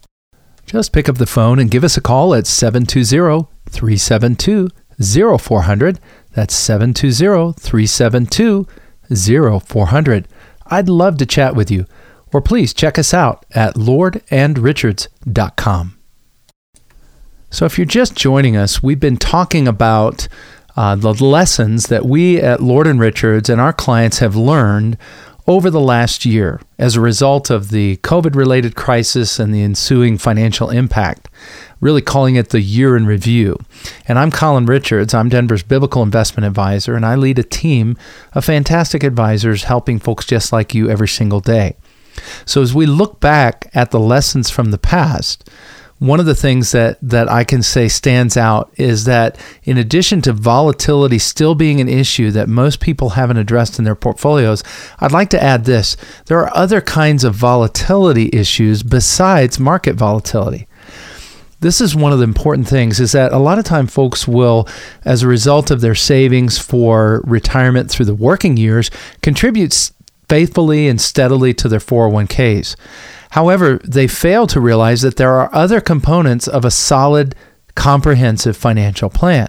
Just 0.66 0.92
pick 0.92 1.09
up 1.09 1.18
the 1.18 1.26
phone 1.26 1.59
and 1.59 1.70
give 1.70 1.85
us 1.85 1.97
a 1.97 2.00
call 2.00 2.35
at 2.35 2.47
720 2.47 3.49
372 3.68 4.68
0400. 5.38 5.99
That's 6.32 6.54
720 6.54 7.54
372 7.59 8.66
0400. 9.61 10.28
I'd 10.66 10.88
love 10.88 11.18
to 11.18 11.26
chat 11.26 11.56
with 11.56 11.70
you, 11.70 11.87
or 12.32 12.40
please 12.40 12.72
check 12.75 12.99
us 12.99 13.12
out 13.12 13.44
at 13.52 13.75
lordandrichards.com. 13.75 15.96
So, 17.52 17.64
if 17.64 17.78
you're 17.78 17.84
just 17.84 18.14
joining 18.14 18.56
us, 18.56 18.80
we've 18.82 19.00
been 19.00 19.16
talking 19.16 19.66
about 19.66 20.28
uh, 20.76 20.94
the 20.94 21.12
lessons 21.12 21.88
that 21.88 22.06
we 22.06 22.38
at 22.38 22.62
Lord 22.62 22.87
and 22.87 23.00
Richards 23.00 23.49
and 23.49 23.60
our 23.60 23.72
clients 23.72 24.20
have 24.20 24.37
learned 24.37 24.96
over 25.46 25.68
the 25.68 25.80
last 25.80 26.25
year 26.25 26.60
as 26.78 26.94
a 26.94 27.00
result 27.00 27.50
of 27.50 27.70
the 27.70 27.96
COVID 27.99 28.37
related 28.37 28.76
crisis 28.76 29.40
and 29.40 29.52
the 29.52 29.62
ensuing 29.62 30.16
financial 30.16 30.70
impact, 30.70 31.28
really 31.80 32.00
calling 32.00 32.37
it 32.37 32.50
the 32.50 32.60
year 32.60 32.96
in 32.96 33.04
review. 33.04 33.58
And 34.06 34.16
I'm 34.16 34.30
Colin 34.30 34.66
Richards. 34.66 35.12
I'm 35.12 35.28
Denver's 35.28 35.64
biblical 35.64 36.04
investment 36.04 36.46
advisor, 36.46 36.94
and 36.94 37.04
I 37.04 37.16
lead 37.16 37.40
a 37.40 37.42
team 37.42 37.96
of 38.32 38.44
fantastic 38.44 39.02
advisors 39.02 39.64
helping 39.64 39.99
folks 39.99 40.25
just 40.25 40.52
like 40.52 40.72
you 40.72 40.88
every 40.88 41.08
single 41.08 41.40
day. 41.40 41.75
So 42.44 42.62
as 42.62 42.74
we 42.74 42.86
look 42.86 43.20
back 43.20 43.70
at 43.74 43.90
the 43.90 44.00
lessons 44.00 44.50
from 44.50 44.70
the 44.70 44.78
past, 44.78 45.48
one 46.00 46.18
of 46.18 46.24
the 46.24 46.34
things 46.34 46.72
that, 46.72 46.98
that 47.02 47.28
I 47.28 47.44
can 47.44 47.62
say 47.62 47.86
stands 47.86 48.34
out 48.34 48.72
is 48.78 49.04
that 49.04 49.38
in 49.64 49.76
addition 49.76 50.22
to 50.22 50.32
volatility 50.32 51.18
still 51.18 51.54
being 51.54 51.78
an 51.78 51.90
issue 51.90 52.30
that 52.30 52.48
most 52.48 52.80
people 52.80 53.10
haven't 53.10 53.36
addressed 53.36 53.78
in 53.78 53.84
their 53.84 53.94
portfolios, 53.94 54.64
I'd 54.98 55.12
like 55.12 55.28
to 55.30 55.42
add 55.42 55.66
this. 55.66 55.98
There 56.24 56.38
are 56.38 56.56
other 56.56 56.80
kinds 56.80 57.22
of 57.22 57.34
volatility 57.34 58.30
issues 58.32 58.82
besides 58.82 59.60
market 59.60 59.94
volatility 59.94 60.66
this 61.60 61.80
is 61.80 61.94
one 61.94 62.12
of 62.12 62.18
the 62.18 62.24
important 62.24 62.66
things 62.66 63.00
is 63.00 63.12
that 63.12 63.32
a 63.32 63.38
lot 63.38 63.58
of 63.58 63.64
time 63.64 63.86
folks 63.86 64.26
will 64.26 64.66
as 65.04 65.22
a 65.22 65.28
result 65.28 65.70
of 65.70 65.80
their 65.80 65.94
savings 65.94 66.58
for 66.58 67.22
retirement 67.24 67.90
through 67.90 68.06
the 68.06 68.14
working 68.14 68.56
years 68.56 68.90
contribute 69.22 69.90
faithfully 70.30 70.88
and 70.88 71.00
steadily 71.00 71.52
to 71.52 71.68
their 71.68 71.80
401ks 71.80 72.76
However, 73.30 73.80
they 73.84 74.06
fail 74.06 74.46
to 74.49 74.60
realize 74.60 75.02
that 75.02 75.16
there 75.16 75.34
are 75.34 75.54
other 75.54 75.80
components 75.80 76.49
of 76.49 76.64
a 76.64 76.70
solid, 76.70 77.34
comprehensive 77.75 78.56
financial 78.56 79.08
plan. 79.08 79.49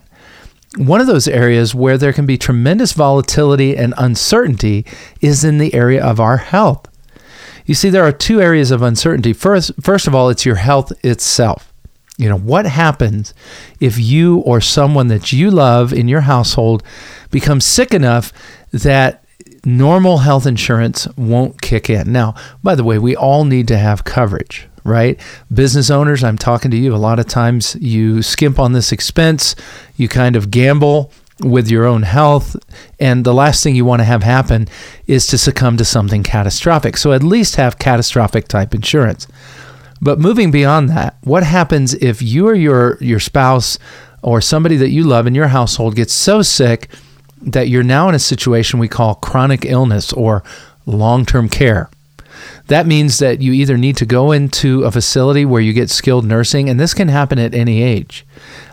One 0.78 1.02
of 1.02 1.08
those 1.08 1.28
areas 1.28 1.76
where 1.76 1.98
there 1.98 2.14
can 2.14 2.26
be 2.26 2.38
tremendous 2.38 2.94
volatility 2.94 3.76
and 3.76 3.94
uncertainty 3.98 4.86
is 5.20 5.44
in 5.44 5.58
the 5.58 5.74
area 5.74 6.04
of 6.04 6.20
our 6.20 6.38
health. 6.38 6.88
You 7.66 7.74
see, 7.74 7.90
there 7.90 8.06
are 8.06 8.12
two 8.12 8.40
areas 8.40 8.72
of 8.72 8.82
uncertainty. 8.82 9.34
First, 9.34 9.72
first 9.82 10.08
of 10.08 10.16
all, 10.16 10.30
it's 10.30 10.46
your 10.46 10.56
health 10.56 10.92
itself. 11.04 11.74
You 12.18 12.30
know, 12.30 12.38
what 12.38 12.66
happens 12.68 13.34
if 13.80 13.98
you 13.98 14.38
or 14.40 14.62
someone 14.62 15.08
that 15.08 15.34
you 15.34 15.50
love 15.50 15.92
in 15.92 16.08
your 16.08 16.22
household 16.22 16.84
becomes 17.32 17.66
sick 17.66 17.94
enough 17.94 18.32
that 18.72 19.21
normal 19.66 20.20
health 20.20 20.46
insurance 20.46 21.08
won't 21.18 21.62
kick 21.62 21.90
in. 21.90 22.12
Now, 22.12 22.36
by 22.64 22.76
the 22.76 22.84
way, 22.84 22.98
we 22.98 23.16
all 23.16 23.46
need 23.46 23.68
to 23.70 23.78
have 23.78 24.04
coverage, 24.04 24.68
right? 24.84 25.20
Business 25.54 25.90
owners, 25.90 26.24
I'm 26.24 26.38
talking 26.38 26.72
to 26.72 26.78
you. 26.78 26.96
A 26.96 26.98
lot 26.98 27.20
of 27.20 27.28
times 27.28 27.76
you 27.76 28.22
skimp 28.22 28.60
on 28.60 28.74
this 28.74 28.92
expense, 28.92 29.56
you 29.96 30.08
kind 30.08 30.36
of 30.36 30.52
gamble 30.52 31.12
with 31.40 31.70
your 31.70 31.86
own 31.86 32.04
health, 32.04 32.56
and 33.00 33.26
the 33.26 33.34
last 33.34 33.64
thing 33.64 33.76
you 33.76 33.86
want 33.86 34.00
to 34.00 34.06
have 34.06 34.24
happen 34.24 34.68
is 35.08 35.26
to 35.28 35.38
succumb 35.38 35.78
to 35.78 35.86
something 35.86 36.24
catastrophic. 36.24 36.98
So 36.98 37.14
at 37.14 37.24
least 37.24 37.56
have 37.56 37.80
catastrophic 37.80 38.48
type 38.48 38.76
insurance. 38.76 39.28
But 40.02 40.20
moving 40.20 40.52
beyond 40.52 40.90
that, 40.90 41.18
what 41.24 41.44
happens 41.44 41.94
if 41.96 42.22
you 42.22 42.48
or 42.48 42.56
your 42.56 42.98
your 43.02 43.20
spouse 43.20 43.78
or 44.24 44.42
somebody 44.42 44.76
that 44.78 44.90
you 44.90 45.04
love 45.04 45.28
in 45.28 45.36
your 45.36 45.48
household 45.48 45.96
gets 45.96 46.14
so 46.14 46.42
sick 46.42 46.90
that 47.42 47.70
you're 47.70 47.84
now 47.84 48.10
in 48.10 48.16
a 48.16 48.20
situation 48.20 48.80
we 48.80 48.88
call 48.88 49.16
chronic 49.16 49.66
illness 49.66 50.14
or 50.14 50.44
long 50.86 51.26
term 51.26 51.50
care. 51.50 51.90
That 52.68 52.88
means 52.88 53.20
that 53.20 53.42
you 53.42 53.52
either 53.54 53.78
need 53.78 53.98
to 53.98 54.06
go 54.06 54.32
into 54.32 54.84
a 54.84 54.92
facility 54.92 55.46
where 55.46 55.62
you 55.62 55.74
get 55.74 55.90
skilled 55.90 56.26
nursing, 56.26 56.70
and 56.70 56.80
this 56.80 56.94
can 56.94 57.08
happen 57.08 57.38
at 57.40 57.54
any 57.54 57.82
age. 57.82 58.26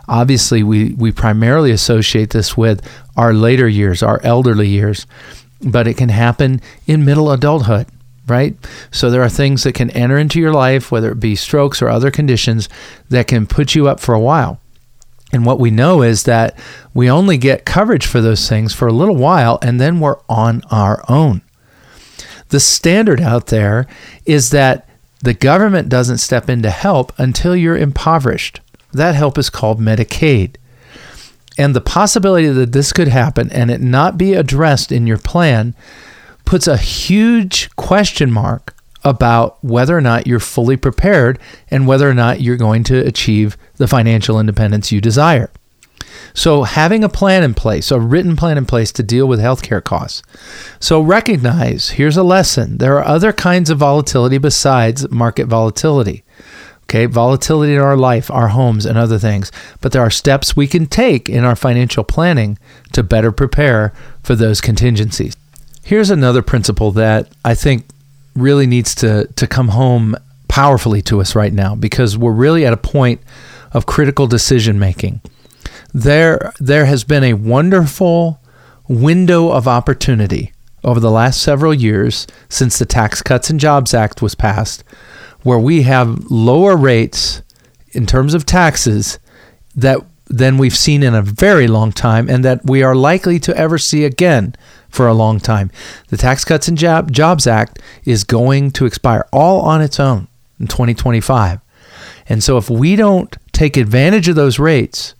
Obviously, 0.07 0.63
we, 0.63 0.93
we 0.93 1.11
primarily 1.11 1.71
associate 1.71 2.31
this 2.31 2.55
with 2.55 2.81
our 3.15 3.33
later 3.33 3.67
years, 3.67 4.01
our 4.01 4.21
elderly 4.23 4.67
years, 4.67 5.05
but 5.61 5.87
it 5.87 5.97
can 5.97 6.09
happen 6.09 6.61
in 6.87 7.05
middle 7.05 7.31
adulthood, 7.31 7.87
right? 8.27 8.55
So 8.91 9.09
there 9.09 9.21
are 9.21 9.29
things 9.29 9.63
that 9.63 9.75
can 9.75 9.89
enter 9.91 10.17
into 10.17 10.39
your 10.39 10.53
life, 10.53 10.91
whether 10.91 11.11
it 11.11 11.19
be 11.19 11.35
strokes 11.35 11.81
or 11.81 11.89
other 11.89 12.09
conditions, 12.09 12.69
that 13.09 13.27
can 13.27 13.45
put 13.45 13.75
you 13.75 13.87
up 13.87 13.99
for 13.99 14.15
a 14.15 14.19
while. 14.19 14.59
And 15.31 15.45
what 15.45 15.59
we 15.59 15.69
know 15.69 16.01
is 16.01 16.23
that 16.23 16.57
we 16.93 17.09
only 17.09 17.37
get 17.37 17.65
coverage 17.65 18.05
for 18.05 18.21
those 18.21 18.47
things 18.47 18.73
for 18.73 18.87
a 18.87 18.93
little 18.93 19.15
while 19.15 19.59
and 19.61 19.79
then 19.79 19.99
we're 19.99 20.19
on 20.27 20.61
our 20.71 21.03
own. 21.07 21.41
The 22.49 22.59
standard 22.59 23.21
out 23.21 23.47
there 23.47 23.87
is 24.25 24.49
that 24.49 24.87
the 25.21 25.33
government 25.33 25.89
doesn't 25.89 26.17
step 26.17 26.49
in 26.49 26.61
to 26.63 26.69
help 26.69 27.13
until 27.17 27.55
you're 27.55 27.77
impoverished. 27.77 28.61
That 28.91 29.15
help 29.15 29.37
is 29.37 29.49
called 29.49 29.79
Medicaid. 29.79 30.55
And 31.57 31.75
the 31.75 31.81
possibility 31.81 32.47
that 32.47 32.71
this 32.71 32.93
could 32.93 33.09
happen 33.09 33.51
and 33.51 33.69
it 33.69 33.81
not 33.81 34.17
be 34.17 34.33
addressed 34.33 34.91
in 34.91 35.05
your 35.05 35.17
plan 35.17 35.75
puts 36.45 36.67
a 36.67 36.77
huge 36.77 37.69
question 37.75 38.31
mark 38.31 38.73
about 39.03 39.63
whether 39.63 39.95
or 39.95 40.01
not 40.01 40.25
you're 40.25 40.39
fully 40.39 40.77
prepared 40.77 41.37
and 41.69 41.85
whether 41.85 42.09
or 42.09 42.13
not 42.13 42.41
you're 42.41 42.57
going 42.57 42.83
to 42.85 43.05
achieve 43.05 43.57
the 43.75 43.87
financial 43.87 44.39
independence 44.39 44.91
you 44.91 44.99
desire. 45.01 45.51
So, 46.39 46.63
having 46.63 47.03
a 47.03 47.09
plan 47.09 47.43
in 47.43 47.53
place, 47.53 47.91
a 47.91 47.99
written 47.99 48.37
plan 48.37 48.57
in 48.57 48.65
place 48.65 48.93
to 48.93 49.03
deal 49.03 49.27
with 49.27 49.41
healthcare 49.41 49.83
costs. 49.83 50.23
So, 50.79 51.01
recognize 51.01 51.89
here's 51.89 52.15
a 52.15 52.23
lesson 52.23 52.77
there 52.77 52.97
are 52.97 53.03
other 53.03 53.33
kinds 53.33 53.69
of 53.69 53.79
volatility 53.79 54.37
besides 54.37 55.11
market 55.11 55.47
volatility. 55.47 56.23
Okay, 56.83 57.07
volatility 57.07 57.73
in 57.73 57.81
our 57.81 57.97
life, 57.97 58.31
our 58.31 58.47
homes, 58.47 58.85
and 58.85 58.97
other 58.97 59.19
things. 59.19 59.51
But 59.81 59.91
there 59.91 60.01
are 60.01 60.09
steps 60.09 60.55
we 60.55 60.65
can 60.65 60.85
take 60.85 61.27
in 61.27 61.43
our 61.43 61.57
financial 61.57 62.05
planning 62.05 62.57
to 62.93 63.03
better 63.03 63.33
prepare 63.33 63.93
for 64.23 64.33
those 64.33 64.61
contingencies. 64.61 65.35
Here's 65.83 66.09
another 66.09 66.41
principle 66.41 66.91
that 66.91 67.27
I 67.43 67.53
think 67.53 67.85
really 68.33 68.65
needs 68.65 68.95
to, 68.95 69.27
to 69.35 69.45
come 69.45 69.67
home 69.67 70.15
powerfully 70.47 71.01
to 71.01 71.19
us 71.19 71.35
right 71.35 71.51
now 71.51 71.75
because 71.75 72.17
we're 72.17 72.31
really 72.31 72.65
at 72.65 72.71
a 72.71 72.77
point 72.77 73.19
of 73.73 73.85
critical 73.85 74.25
decision 74.25 74.79
making. 74.79 75.19
There, 75.93 76.53
there 76.59 76.85
has 76.85 77.03
been 77.03 77.23
a 77.23 77.33
wonderful 77.33 78.39
window 78.87 79.49
of 79.49 79.67
opportunity 79.67 80.53
over 80.83 80.99
the 80.99 81.11
last 81.11 81.41
several 81.41 81.73
years 81.73 82.27
since 82.47 82.77
the 82.77 82.85
Tax 82.85 83.21
Cuts 83.21 83.49
and 83.49 83.59
Jobs 83.59 83.93
Act 83.93 84.21
was 84.21 84.35
passed, 84.35 84.83
where 85.43 85.59
we 85.59 85.83
have 85.83 86.29
lower 86.29 86.75
rates 86.75 87.41
in 87.91 88.05
terms 88.05 88.33
of 88.33 88.45
taxes 88.45 89.19
that 89.75 89.99
than 90.29 90.59
we've 90.59 90.77
seen 90.77 91.01
in 91.01 91.15
a 91.15 91.23
very 91.23 91.67
long 91.67 91.91
time 91.91 92.29
and 92.29 92.45
that 92.45 92.63
we 92.63 92.83
are 92.83 92.93
likely 92.93 93.39
to 93.39 93.57
ever 93.57 93.79
see 93.79 94.05
again 94.05 94.55
for 94.87 95.07
a 95.07 95.13
long 95.13 95.39
time. 95.39 95.71
The 96.09 96.17
Tax 96.17 96.45
Cuts 96.45 96.67
and 96.67 96.77
Job, 96.77 97.11
Jobs 97.11 97.47
Act 97.47 97.79
is 98.05 98.23
going 98.23 98.71
to 98.71 98.85
expire 98.85 99.27
all 99.33 99.61
on 99.61 99.81
its 99.81 99.99
own 99.99 100.27
in 100.59 100.67
2025. 100.67 101.59
And 102.27 102.43
so 102.43 102.57
if 102.57 102.69
we 102.69 102.95
don't 102.95 103.35
take 103.51 103.75
advantage 103.75 104.27
of 104.27 104.35
those 104.35 104.59
rates, 104.59 105.15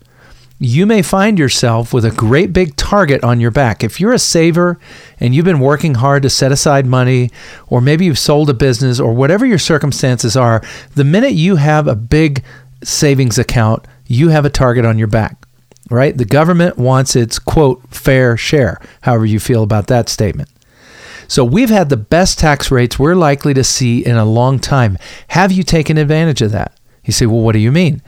you 0.60 0.86
may 0.86 1.02
find 1.02 1.40
yourself 1.40 1.94
with 1.94 2.04
a 2.04 2.12
great 2.12 2.52
big 2.52 2.76
target 2.76 3.24
on 3.24 3.40
your 3.40 3.50
back. 3.50 3.82
If 3.82 4.00
you're 4.00 4.12
a 4.12 4.20
saver 4.20 4.78
and 5.18 5.34
you've 5.34 5.46
been 5.46 5.62
working 5.62 5.96
hard 5.96 6.22
to 6.24 6.30
set 6.30 6.52
aside 6.52 6.86
money, 6.86 7.32
or 7.68 7.80
maybe 7.80 8.04
you've 8.04 8.20
sold 8.20 8.50
a 8.50 8.54
business, 8.54 9.00
or 9.00 9.14
whatever 9.14 9.46
your 9.46 9.58
circumstances 9.58 10.36
are, 10.36 10.62
the 10.96 11.06
minute 11.06 11.32
you 11.32 11.56
have 11.56 11.88
a 11.88 11.96
big 11.96 12.44
savings 12.84 13.38
account, 13.38 13.88
you 14.06 14.30
have 14.30 14.44
a 14.44 14.50
target 14.50 14.84
on 14.84 14.98
your 14.98 15.08
back, 15.08 15.46
right? 15.90 16.18
The 16.18 16.26
government 16.26 16.78
wants 16.78 17.16
its 17.16 17.40
quote 17.40 17.82
fair 17.90 18.36
share, 18.36 18.82
however 19.02 19.26
you 19.26 19.40
feel 19.40 19.64
about 19.64 19.88
that 19.88 20.10
statement. 20.10 20.50
So 21.30 21.46
we've 21.46 21.70
had 21.70 21.88
the 21.88 21.98
best 21.98 22.38
tax 22.38 22.70
rates 22.70 23.00
we're 23.00 23.16
likely 23.16 23.54
to 23.54 23.64
see 23.64 24.06
in 24.06 24.18
a 24.18 24.26
long 24.26 24.60
time. 24.60 24.98
Have 25.30 25.54
you 25.54 25.64
taken 25.64 25.98
advantage 25.98 26.42
of 26.42 26.52
that? 26.52 26.78
You 27.06 27.14
say, 27.14 27.28
well, 27.28 27.42
what 27.42 27.54
do 27.54 27.60
you 27.60 27.72
mean? 27.72 28.02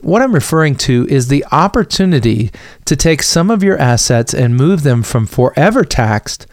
What 0.00 0.22
I'm 0.22 0.34
referring 0.34 0.76
to 0.76 1.06
is 1.08 1.26
the 1.26 1.44
opportunity 1.50 2.52
to 2.84 2.94
take 2.94 3.22
some 3.22 3.50
of 3.50 3.64
your 3.64 3.76
assets 3.78 4.32
and 4.32 4.56
move 4.56 4.82
them 4.84 5.02
from 5.02 5.26
forever 5.26 5.84
taxed 5.84 6.46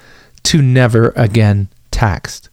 to 0.43 0.61
never 0.61 1.09
again 1.15 1.67
taxed. 1.91 2.49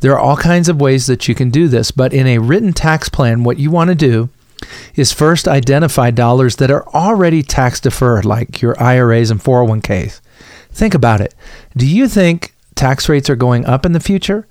There 0.00 0.12
are 0.12 0.18
all 0.18 0.36
kinds 0.36 0.68
of 0.68 0.80
ways 0.80 1.06
that 1.06 1.26
you 1.26 1.34
can 1.34 1.50
do 1.50 1.66
this, 1.66 1.90
but 1.90 2.12
in 2.12 2.26
a 2.26 2.38
written 2.38 2.72
tax 2.72 3.08
plan, 3.08 3.42
what 3.42 3.58
you 3.58 3.70
want 3.70 3.88
to 3.88 3.94
do 3.96 4.28
is 4.94 5.12
first 5.12 5.48
identify 5.48 6.10
dollars 6.10 6.56
that 6.56 6.70
are 6.70 6.86
already 6.88 7.42
tax 7.42 7.80
deferred, 7.80 8.24
like 8.24 8.62
your 8.62 8.80
IRAs 8.80 9.30
and 9.30 9.40
401ks. 9.40 10.20
Think 10.70 10.94
about 10.94 11.20
it. 11.20 11.34
Do 11.76 11.86
you 11.86 12.08
think 12.08 12.54
tax 12.74 13.08
rates 13.08 13.28
are 13.28 13.36
going 13.36 13.66
up 13.66 13.84
in 13.84 13.92
the 13.92 14.00
future? 14.00 14.46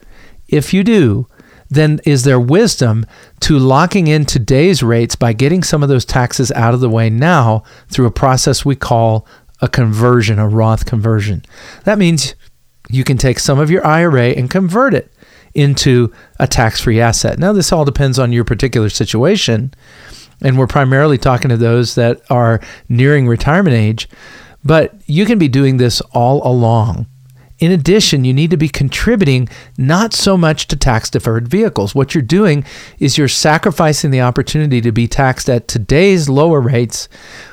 If 0.50 0.74
you 0.74 0.84
do, 0.84 1.28
then 1.70 2.00
is 2.06 2.24
there 2.24 2.40
wisdom 2.40 3.06
to 3.42 3.58
locking 3.58 4.08
in 4.08 4.26
today's 4.26 4.82
rates 4.82 5.16
by 5.16 5.34
getting 5.34 5.64
some 5.64 5.84
of 5.84 5.90
those 5.90 6.06
taxes 6.06 6.52
out 6.54 6.74
of 6.74 6.80
the 6.80 6.90
way 6.90 7.10
now 7.10 7.64
through 7.90 8.06
a 8.06 8.12
process 8.12 8.66
we 8.66 8.76
call 8.76 9.28
a 9.62 9.68
conversion, 9.68 10.40
a 10.40 10.48
Roth 10.48 10.86
conversion? 10.86 11.44
That 11.84 11.98
means 11.98 12.36
you 12.90 13.04
can 13.04 13.18
take 13.18 13.40
some 13.40 13.60
of 13.60 13.70
your 13.70 13.86
IRA 13.86 14.30
and 14.30 14.50
convert 14.50 14.94
it 14.94 15.12
into 15.54 16.14
a 16.40 16.48
tax 16.48 16.82
free 16.82 17.02
asset. 17.02 17.40
Now, 17.40 17.52
this 17.52 17.72
all 17.72 17.84
depends 17.84 18.20
on 18.20 18.32
your 18.32 18.44
particular 18.44 18.90
situation, 18.90 19.74
and 20.42 20.58
we're 20.58 20.68
primarily 20.68 21.18
talking 21.18 21.50
to 21.50 21.58
those 21.58 21.96
that 21.96 22.22
are 22.30 22.62
nearing 22.88 23.28
retirement 23.28 23.76
age. 23.76 24.08
But 24.64 24.94
you 25.06 25.26
can 25.26 25.40
be 25.40 25.48
doing 25.48 25.78
this 25.78 26.02
all 26.12 26.46
along. 26.48 27.08
In 27.60 27.72
addition, 27.72 28.24
you 28.24 28.34
need 28.34 28.52
to 28.52 28.58
be 28.58 28.70
contributing 28.70 29.50
not 29.78 30.14
so 30.14 30.38
much 30.38 30.68
to 30.68 30.76
tax 30.76 31.10
deferred 31.10 31.48
vehicles. 31.48 31.96
What 31.96 32.14
you're 32.14 32.22
doing 32.22 32.64
is 33.00 33.18
you're 33.18 33.28
sacrificing 33.28 34.12
the 34.12 34.22
opportunity 34.22 34.80
to 34.82 34.92
be 34.92 35.08
taxed 35.08 35.50
at 35.50 35.68
today's 35.68 36.30
lower 36.30 36.62
rates 36.62 37.10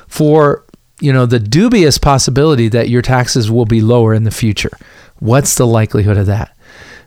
for, 0.07 0.63
you 0.99 1.11
know, 1.11 1.25
the 1.25 1.39
dubious 1.39 1.97
possibility 1.97 2.67
that 2.69 2.89
your 2.89 3.01
taxes 3.01 3.49
will 3.49 3.65
be 3.65 3.81
lower 3.81 4.13
in 4.13 4.23
the 4.23 4.31
future. 4.31 4.77
What's 5.19 5.55
the 5.55 5.65
likelihood 5.65 6.17
of 6.17 6.27
that? 6.27 6.54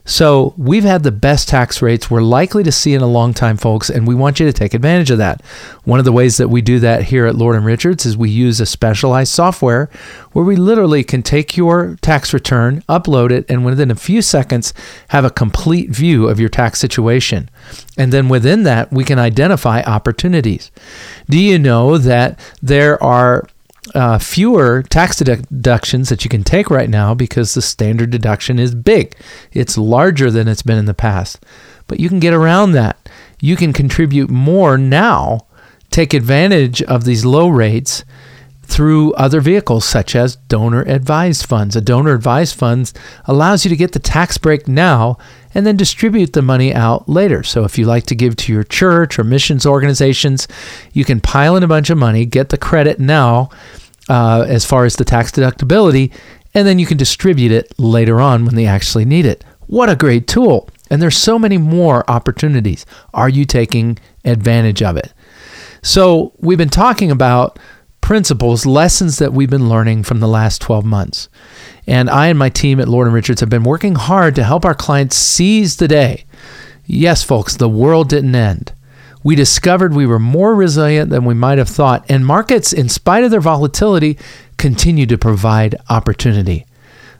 So 0.09 0.55
we've 0.57 0.83
had 0.83 1.03
the 1.03 1.11
best 1.11 1.47
tax 1.47 1.83
rates 1.83 2.09
we're 2.09 2.23
likely 2.23 2.63
to 2.63 2.71
see 2.71 2.95
in 2.95 3.01
a 3.01 3.07
long 3.07 3.31
time, 3.31 3.57
folks, 3.57 3.91
and 3.91 4.07
we 4.07 4.15
want 4.15 4.39
you 4.39 4.47
to 4.47 4.51
take 4.51 4.73
advantage 4.73 5.11
of 5.11 5.19
that. 5.19 5.45
One 5.83 5.99
of 5.99 6.05
the 6.05 6.11
ways 6.11 6.37
that 6.37 6.47
we 6.47 6.63
do 6.63 6.79
that 6.79 7.03
here 7.03 7.27
at 7.27 7.35
Lord 7.35 7.55
and 7.55 7.63
Richards 7.63 8.07
is 8.07 8.17
we 8.17 8.31
use 8.31 8.59
a 8.59 8.65
specialized 8.65 9.31
software 9.31 9.87
where 10.31 10.43
we 10.43 10.55
literally 10.55 11.03
can 11.03 11.21
take 11.21 11.55
your 11.55 11.95
tax 12.01 12.33
return, 12.33 12.81
upload 12.89 13.29
it, 13.29 13.45
and 13.49 13.63
within 13.63 13.91
a 13.91 13.95
few 13.95 14.23
seconds 14.23 14.73
have 15.09 15.25
a 15.25 15.29
complete 15.29 15.91
view 15.91 16.27
of 16.27 16.39
your 16.39 16.49
tax 16.49 16.79
situation. 16.79 17.47
And 17.95 18.11
then 18.11 18.29
within 18.29 18.63
that, 18.63 18.91
we 18.91 19.03
can 19.03 19.19
identify 19.19 19.83
opportunities. 19.83 20.71
Do 21.29 21.39
you 21.39 21.59
know 21.59 21.99
that 21.99 22.39
there 22.63 23.01
are 23.03 23.47
uh, 23.95 24.19
fewer 24.19 24.83
tax 24.83 25.17
deductions 25.17 26.09
that 26.09 26.23
you 26.23 26.29
can 26.29 26.43
take 26.43 26.69
right 26.69 26.89
now 26.89 27.13
because 27.13 27.53
the 27.53 27.61
standard 27.61 28.09
deduction 28.09 28.59
is 28.59 28.75
big. 28.75 29.15
It's 29.51 29.77
larger 29.77 30.31
than 30.31 30.47
it's 30.47 30.61
been 30.61 30.77
in 30.77 30.85
the 30.85 30.93
past. 30.93 31.43
But 31.87 31.99
you 31.99 32.09
can 32.09 32.19
get 32.19 32.33
around 32.33 32.73
that. 32.73 33.09
You 33.41 33.55
can 33.55 33.73
contribute 33.73 34.29
more 34.29 34.77
now, 34.77 35.47
take 35.89 36.13
advantage 36.13 36.81
of 36.83 37.03
these 37.03 37.25
low 37.25 37.49
rates 37.49 38.03
through 38.69 39.13
other 39.13 39.41
vehicles 39.41 39.83
such 39.83 40.15
as 40.15 40.35
donor 40.35 40.83
advised 40.83 41.45
funds. 41.45 41.75
A 41.75 41.81
donor 41.81 42.13
advised 42.13 42.55
fund 42.55 42.93
allows 43.25 43.65
you 43.65 43.69
to 43.69 43.75
get 43.75 43.93
the 43.93 43.99
tax 43.99 44.37
break 44.37 44.67
now 44.67 45.17
and 45.55 45.65
then 45.65 45.75
distribute 45.75 46.33
the 46.33 46.41
money 46.41 46.73
out 46.73 47.09
later. 47.09 47.43
So 47.43 47.63
if 47.63 47.77
you 47.77 47.85
like 47.85 48.05
to 48.05 48.15
give 48.15 48.35
to 48.37 48.53
your 48.53 48.63
church 48.63 49.17
or 49.17 49.23
missions 49.23 49.65
organizations, 49.65 50.47
you 50.93 51.03
can 51.03 51.19
pile 51.19 51.55
in 51.55 51.63
a 51.63 51.67
bunch 51.67 51.89
of 51.89 51.97
money, 51.97 52.25
get 52.25 52.49
the 52.49 52.57
credit 52.57 52.99
now 52.99 53.49
uh, 54.07 54.45
as 54.47 54.65
far 54.65 54.85
as 54.85 54.95
the 54.95 55.05
tax 55.05 55.31
deductibility, 55.31 56.13
and 56.53 56.67
then 56.67 56.79
you 56.79 56.85
can 56.85 56.97
distribute 56.97 57.51
it 57.51 57.73
later 57.79 58.21
on 58.21 58.45
when 58.45 58.55
they 58.55 58.65
actually 58.65 59.05
need 59.05 59.25
it. 59.25 59.43
What 59.67 59.89
a 59.89 59.95
great 59.95 60.27
tool! 60.27 60.69
And 60.89 61.01
there's 61.01 61.17
so 61.17 61.37
many 61.37 61.57
more 61.57 62.09
opportunities. 62.09 62.85
Are 63.13 63.29
you 63.29 63.45
taking 63.45 63.99
advantage 64.25 64.81
of 64.81 64.97
it? 64.97 65.13
So, 65.83 66.33
we've 66.39 66.57
been 66.57 66.69
talking 66.69 67.11
about 67.11 67.59
principles, 68.09 68.65
lessons 68.65 69.19
that 69.19 69.33
we've 69.33 69.51
been 69.51 69.69
learning 69.69 70.01
from 70.01 70.19
the 70.19 70.27
last 70.27 70.59
12 70.63 70.83
months. 70.83 71.29
And 71.85 72.09
I 72.09 72.25
and 72.29 72.39
my 72.39 72.49
team 72.49 72.79
at 72.79 72.87
Lord 72.87 73.05
and 73.05 73.13
Richards 73.13 73.39
have 73.41 73.51
been 73.51 73.61
working 73.61 73.93
hard 73.93 74.33
to 74.33 74.43
help 74.43 74.65
our 74.65 74.73
clients 74.73 75.15
seize 75.15 75.77
the 75.77 75.87
day. 75.87 76.25
Yes, 76.87 77.23
folks, 77.23 77.55
the 77.55 77.69
world 77.69 78.09
didn't 78.09 78.33
end 78.33 78.73
we 79.23 79.35
discovered 79.35 79.93
we 79.93 80.05
were 80.05 80.19
more 80.19 80.55
resilient 80.55 81.09
than 81.09 81.25
we 81.25 81.33
might 81.33 81.57
have 81.57 81.69
thought, 81.69 82.05
and 82.09 82.25
markets, 82.25 82.71
in 82.71 82.87
spite 82.87 83.23
of 83.23 83.31
their 83.31 83.41
volatility, 83.41 84.17
continue 84.57 85.05
to 85.05 85.17
provide 85.17 85.75
opportunity. 85.89 86.65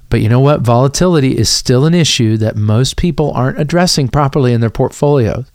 But 0.09 0.21
you 0.21 0.29
know 0.29 0.39
what? 0.39 0.61
Volatility 0.61 1.37
is 1.37 1.49
still 1.49 1.85
an 1.85 1.93
issue 1.93 2.37
that 2.37 2.55
most 2.55 2.97
people 2.97 3.31
aren't 3.33 3.59
addressing 3.59 4.07
properly 4.07 4.53
in 4.53 4.61
their 4.61 4.69
portfolios. 4.69 5.51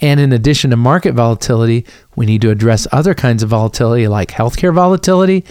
And 0.00 0.20
in 0.20 0.32
addition 0.32 0.70
to 0.70 0.76
market 0.76 1.14
volatility, 1.14 1.84
we 2.14 2.26
need 2.26 2.42
to 2.42 2.50
address 2.50 2.86
other 2.92 3.14
kinds 3.14 3.42
of 3.42 3.48
volatility 3.48 4.06
like 4.06 4.30
healthcare 4.30 4.74
volatility 4.74 5.44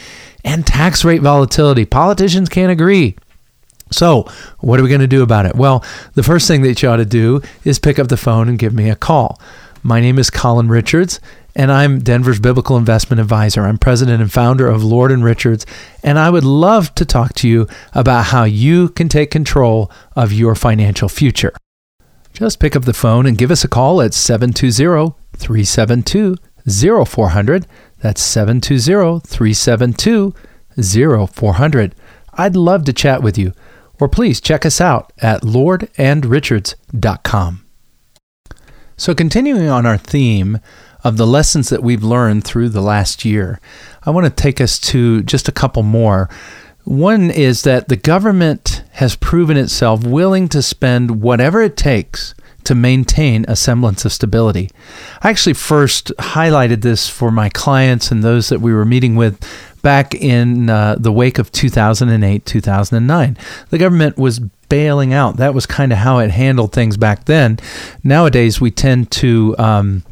and 0.45 0.65
tax 0.65 1.03
rate 1.03 1.21
volatility. 1.21 1.85
Politicians 1.85 2.49
can't 2.49 2.71
agree. 2.71 3.15
So, 3.91 4.27
what 4.59 4.79
are 4.79 4.83
we 4.83 4.89
going 4.89 5.01
to 5.01 5.07
do 5.07 5.23
about 5.23 5.45
it? 5.45 5.55
Well, 5.55 5.83
the 6.13 6.23
first 6.23 6.47
thing 6.47 6.61
that 6.63 6.81
you 6.81 6.89
ought 6.89 6.97
to 6.97 7.05
do 7.05 7.41
is 7.63 7.79
pick 7.79 7.99
up 7.99 8.09
the 8.09 8.17
phone 8.17 8.49
and 8.49 8.59
give 8.59 8.73
me 8.73 8.89
a 8.89 8.95
call. 8.95 9.39
My 9.81 10.01
name 10.01 10.19
is 10.19 10.29
Colin 10.29 10.67
Richards, 10.67 11.21
and 11.55 11.71
I'm 11.71 11.99
Denver's 11.99 12.39
Biblical 12.39 12.75
Investment 12.75 13.21
Advisor. 13.21 13.63
I'm 13.63 13.77
president 13.77 14.21
and 14.21 14.31
founder 14.31 14.67
of 14.67 14.83
Lord 14.83 15.11
and 15.11 15.23
Richards, 15.23 15.65
and 16.03 16.19
I 16.19 16.29
would 16.29 16.43
love 16.43 16.93
to 16.95 17.05
talk 17.05 17.33
to 17.35 17.47
you 17.47 17.67
about 17.93 18.25
how 18.25 18.43
you 18.43 18.89
can 18.89 19.07
take 19.07 19.31
control 19.31 19.89
of 20.15 20.33
your 20.33 20.55
financial 20.55 21.07
future. 21.07 21.53
Just 22.37 22.59
pick 22.59 22.75
up 22.75 22.85
the 22.85 22.93
phone 22.93 23.25
and 23.25 23.35
give 23.35 23.49
us 23.49 23.63
a 23.63 23.67
call 23.67 23.99
at 23.99 24.13
720 24.13 25.15
372 25.35 26.35
0400. 27.03 27.65
That's 27.99 28.21
720 28.21 29.21
372 29.25 30.35
0400. 31.27 31.95
I'd 32.33 32.55
love 32.55 32.85
to 32.85 32.93
chat 32.93 33.23
with 33.23 33.39
you. 33.39 33.53
Or 33.99 34.07
please 34.07 34.39
check 34.39 34.67
us 34.67 34.79
out 34.79 35.11
at 35.17 35.41
lordandrichards.com. 35.41 37.65
So, 38.97 39.15
continuing 39.15 39.69
on 39.69 39.87
our 39.87 39.97
theme 39.97 40.59
of 41.03 41.17
the 41.17 41.25
lessons 41.25 41.69
that 41.69 41.81
we've 41.81 42.03
learned 42.03 42.43
through 42.43 42.69
the 42.69 42.81
last 42.81 43.25
year, 43.25 43.59
I 44.03 44.11
want 44.11 44.25
to 44.25 44.43
take 44.43 44.61
us 44.61 44.77
to 44.81 45.23
just 45.23 45.47
a 45.47 45.51
couple 45.51 45.81
more. 45.81 46.29
One 46.87 47.29
is 47.29 47.63
that 47.63 47.89
the 47.89 47.97
government 47.97 48.81
has 48.93 49.17
proven 49.17 49.57
itself 49.57 50.05
willing 50.05 50.47
to 50.47 50.61
spend 50.61 51.21
whatever 51.21 51.61
it 51.61 51.75
takes 51.75 52.33
to 52.63 52.75
maintain 52.75 53.43
a 53.49 53.57
semblance 53.57 54.05
of 54.05 54.13
stability. 54.13 54.69
I 55.21 55.29
actually 55.29 55.55
first 55.55 56.13
highlighted 56.17 56.83
this 56.83 57.09
for 57.09 57.29
my 57.29 57.49
clients 57.49 58.09
and 58.09 58.23
those 58.23 58.47
that 58.47 58.61
we 58.61 58.73
were 58.73 58.85
meeting 58.85 59.17
with 59.17 59.37
back 59.81 60.15
in 60.15 60.69
uh, 60.69 60.95
the 60.97 61.11
wake 61.11 61.39
of 61.39 61.51
2008, 61.51 62.45
2009. 62.45 63.37
The 63.69 63.77
government 63.77 64.17
was 64.17 64.39
bailing 64.39 65.13
out. 65.13 65.35
That 65.35 65.53
was 65.53 65.65
kind 65.65 65.91
of 65.91 65.97
how 65.97 66.19
it 66.19 66.31
handled 66.31 66.71
things 66.71 66.95
back 66.95 67.25
then. 67.25 67.59
Nowadays, 68.01 68.61
we 68.61 68.71
tend 68.71 69.11
to 69.11 69.55
um, 69.59 70.03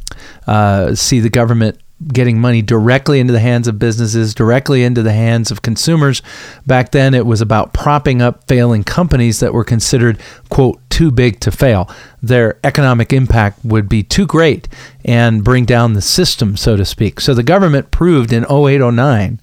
uh, 0.45 0.93
see 0.93 1.21
the 1.21 1.29
government 1.29 1.79
getting 2.07 2.39
money 2.39 2.61
directly 2.61 3.19
into 3.19 3.33
the 3.33 3.39
hands 3.39 3.67
of 3.67 3.79
businesses, 3.79 4.33
directly 4.33 4.83
into 4.83 5.01
the 5.01 5.13
hands 5.13 5.49
of 5.51 5.61
consumers. 5.61 6.21
Back 6.65 6.91
then, 6.91 7.13
it 7.13 7.25
was 7.25 7.41
about 7.41 7.73
propping 7.73 8.21
up 8.21 8.47
failing 8.47 8.83
companies 8.83 9.39
that 9.39 9.53
were 9.53 9.63
considered, 9.63 10.19
quote, 10.49 10.79
too 10.95 11.11
big 11.11 11.41
to 11.41 11.51
fail. 11.51 11.93
Their 12.23 12.57
economic 12.63 13.11
impact 13.11 13.65
would 13.65 13.89
be 13.89 14.01
too 14.01 14.25
great 14.25 14.69
and 15.03 15.43
bring 15.43 15.65
down 15.65 15.91
the 15.91 16.01
system, 16.01 16.55
so 16.55 16.77
to 16.77 16.85
speak. 16.85 17.19
So 17.19 17.33
the 17.33 17.43
government 17.43 17.91
proved 17.91 18.31
in 18.31 18.45
0809 18.45 19.41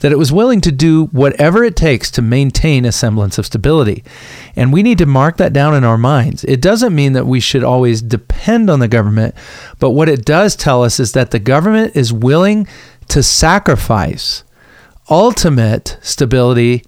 that 0.00 0.10
it 0.10 0.18
was 0.18 0.32
willing 0.32 0.60
to 0.62 0.72
do 0.72 1.04
whatever 1.06 1.62
it 1.62 1.76
takes 1.76 2.10
to 2.10 2.20
maintain 2.20 2.84
a 2.84 2.90
semblance 2.90 3.38
of 3.38 3.46
stability. 3.46 4.02
And 4.56 4.72
we 4.72 4.82
need 4.82 4.98
to 4.98 5.06
mark 5.06 5.36
that 5.36 5.52
down 5.52 5.76
in 5.76 5.84
our 5.84 5.98
minds. 5.98 6.42
It 6.42 6.60
doesn't 6.60 6.96
mean 6.96 7.12
that 7.12 7.28
we 7.28 7.38
should 7.38 7.62
always 7.62 8.02
depend 8.02 8.68
on 8.68 8.80
the 8.80 8.88
government, 8.88 9.36
but 9.78 9.90
what 9.90 10.08
it 10.08 10.24
does 10.24 10.56
tell 10.56 10.82
us 10.82 10.98
is 10.98 11.12
that 11.12 11.30
the 11.30 11.38
government 11.38 11.94
is 11.94 12.12
willing 12.12 12.66
to 13.06 13.22
sacrifice 13.22 14.42
ultimate 15.08 15.96
stability 16.02 16.84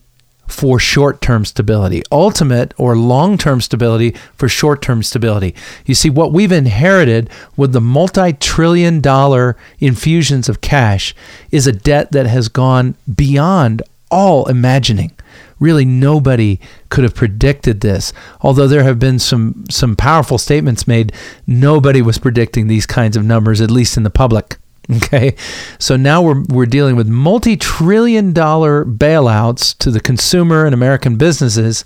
for 0.51 0.79
short 0.79 1.21
term 1.21 1.45
stability, 1.45 2.03
ultimate 2.11 2.75
or 2.77 2.97
long 2.97 3.39
term 3.39 3.61
stability 3.61 4.15
for 4.35 4.49
short 4.49 4.83
term 4.83 5.03
stability. 5.03 5.55
You 5.87 5.95
see, 5.95 6.11
what 6.11 6.33
we've 6.33 6.53
inherited 6.53 7.31
with 7.57 7.73
the 7.73 7.81
multi 7.81 8.33
trillion 8.33 9.01
dollar 9.01 9.57
infusions 9.79 10.49
of 10.49 10.61
cash 10.61 11.15
is 11.51 11.67
a 11.67 11.73
debt 11.73 12.13
that 12.13 12.27
has 12.27 12.49
gone 12.49 12.95
beyond 13.15 13.83
all 14.11 14.49
imagining. 14.49 15.13
Really, 15.59 15.85
nobody 15.85 16.59
could 16.89 17.05
have 17.05 17.15
predicted 17.15 17.81
this. 17.83 18.13
Although 18.41 18.67
there 18.67 18.83
have 18.83 18.99
been 18.99 19.19
some, 19.19 19.67
some 19.69 19.95
powerful 19.95 20.39
statements 20.39 20.89
made, 20.89 21.13
nobody 21.47 22.01
was 22.01 22.17
predicting 22.17 22.67
these 22.67 22.87
kinds 22.87 23.15
of 23.17 23.25
numbers, 23.25 23.61
at 23.61 23.71
least 23.71 23.99
in 23.99 24.03
the 24.03 24.11
public. 24.11 24.57
Okay. 24.97 25.37
So 25.79 25.97
now 25.97 26.21
we're, 26.21 26.43
we're 26.49 26.67
dealing 26.67 26.97
with 26.97 27.07
multi 27.07 27.57
trillion 27.57 28.33
dollar 28.33 28.85
bailouts 28.85 29.77
to 29.79 29.91
the 29.91 30.01
consumer 30.01 30.67
and 30.67 30.75
American 30.75 31.17
businesses 31.17 31.85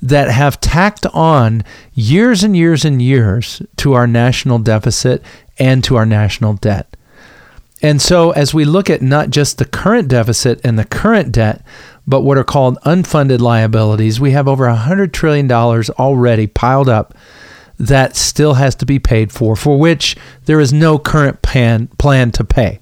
that 0.00 0.30
have 0.30 0.60
tacked 0.60 1.04
on 1.06 1.64
years 1.92 2.42
and 2.42 2.56
years 2.56 2.84
and 2.84 3.02
years 3.02 3.60
to 3.76 3.92
our 3.92 4.06
national 4.06 4.58
deficit 4.58 5.22
and 5.58 5.84
to 5.84 5.96
our 5.96 6.06
national 6.06 6.54
debt. 6.54 6.96
And 7.82 8.00
so, 8.00 8.30
as 8.30 8.54
we 8.54 8.64
look 8.64 8.88
at 8.88 9.02
not 9.02 9.28
just 9.28 9.58
the 9.58 9.66
current 9.66 10.08
deficit 10.08 10.60
and 10.64 10.78
the 10.78 10.84
current 10.86 11.32
debt, 11.32 11.62
but 12.06 12.22
what 12.22 12.38
are 12.38 12.44
called 12.44 12.78
unfunded 12.86 13.40
liabilities, 13.40 14.18
we 14.18 14.30
have 14.30 14.48
over 14.48 14.64
$100 14.66 15.12
trillion 15.12 15.50
already 15.52 16.46
piled 16.46 16.88
up 16.88 17.14
that 17.78 18.16
still 18.16 18.54
has 18.54 18.74
to 18.76 18.86
be 18.86 18.98
paid 18.98 19.32
for, 19.32 19.56
for 19.56 19.78
which 19.78 20.16
there 20.46 20.60
is 20.60 20.72
no 20.72 20.98
current 20.98 21.42
plan, 21.42 21.88
plan 21.98 22.30
to 22.32 22.44
pay. 22.44 22.80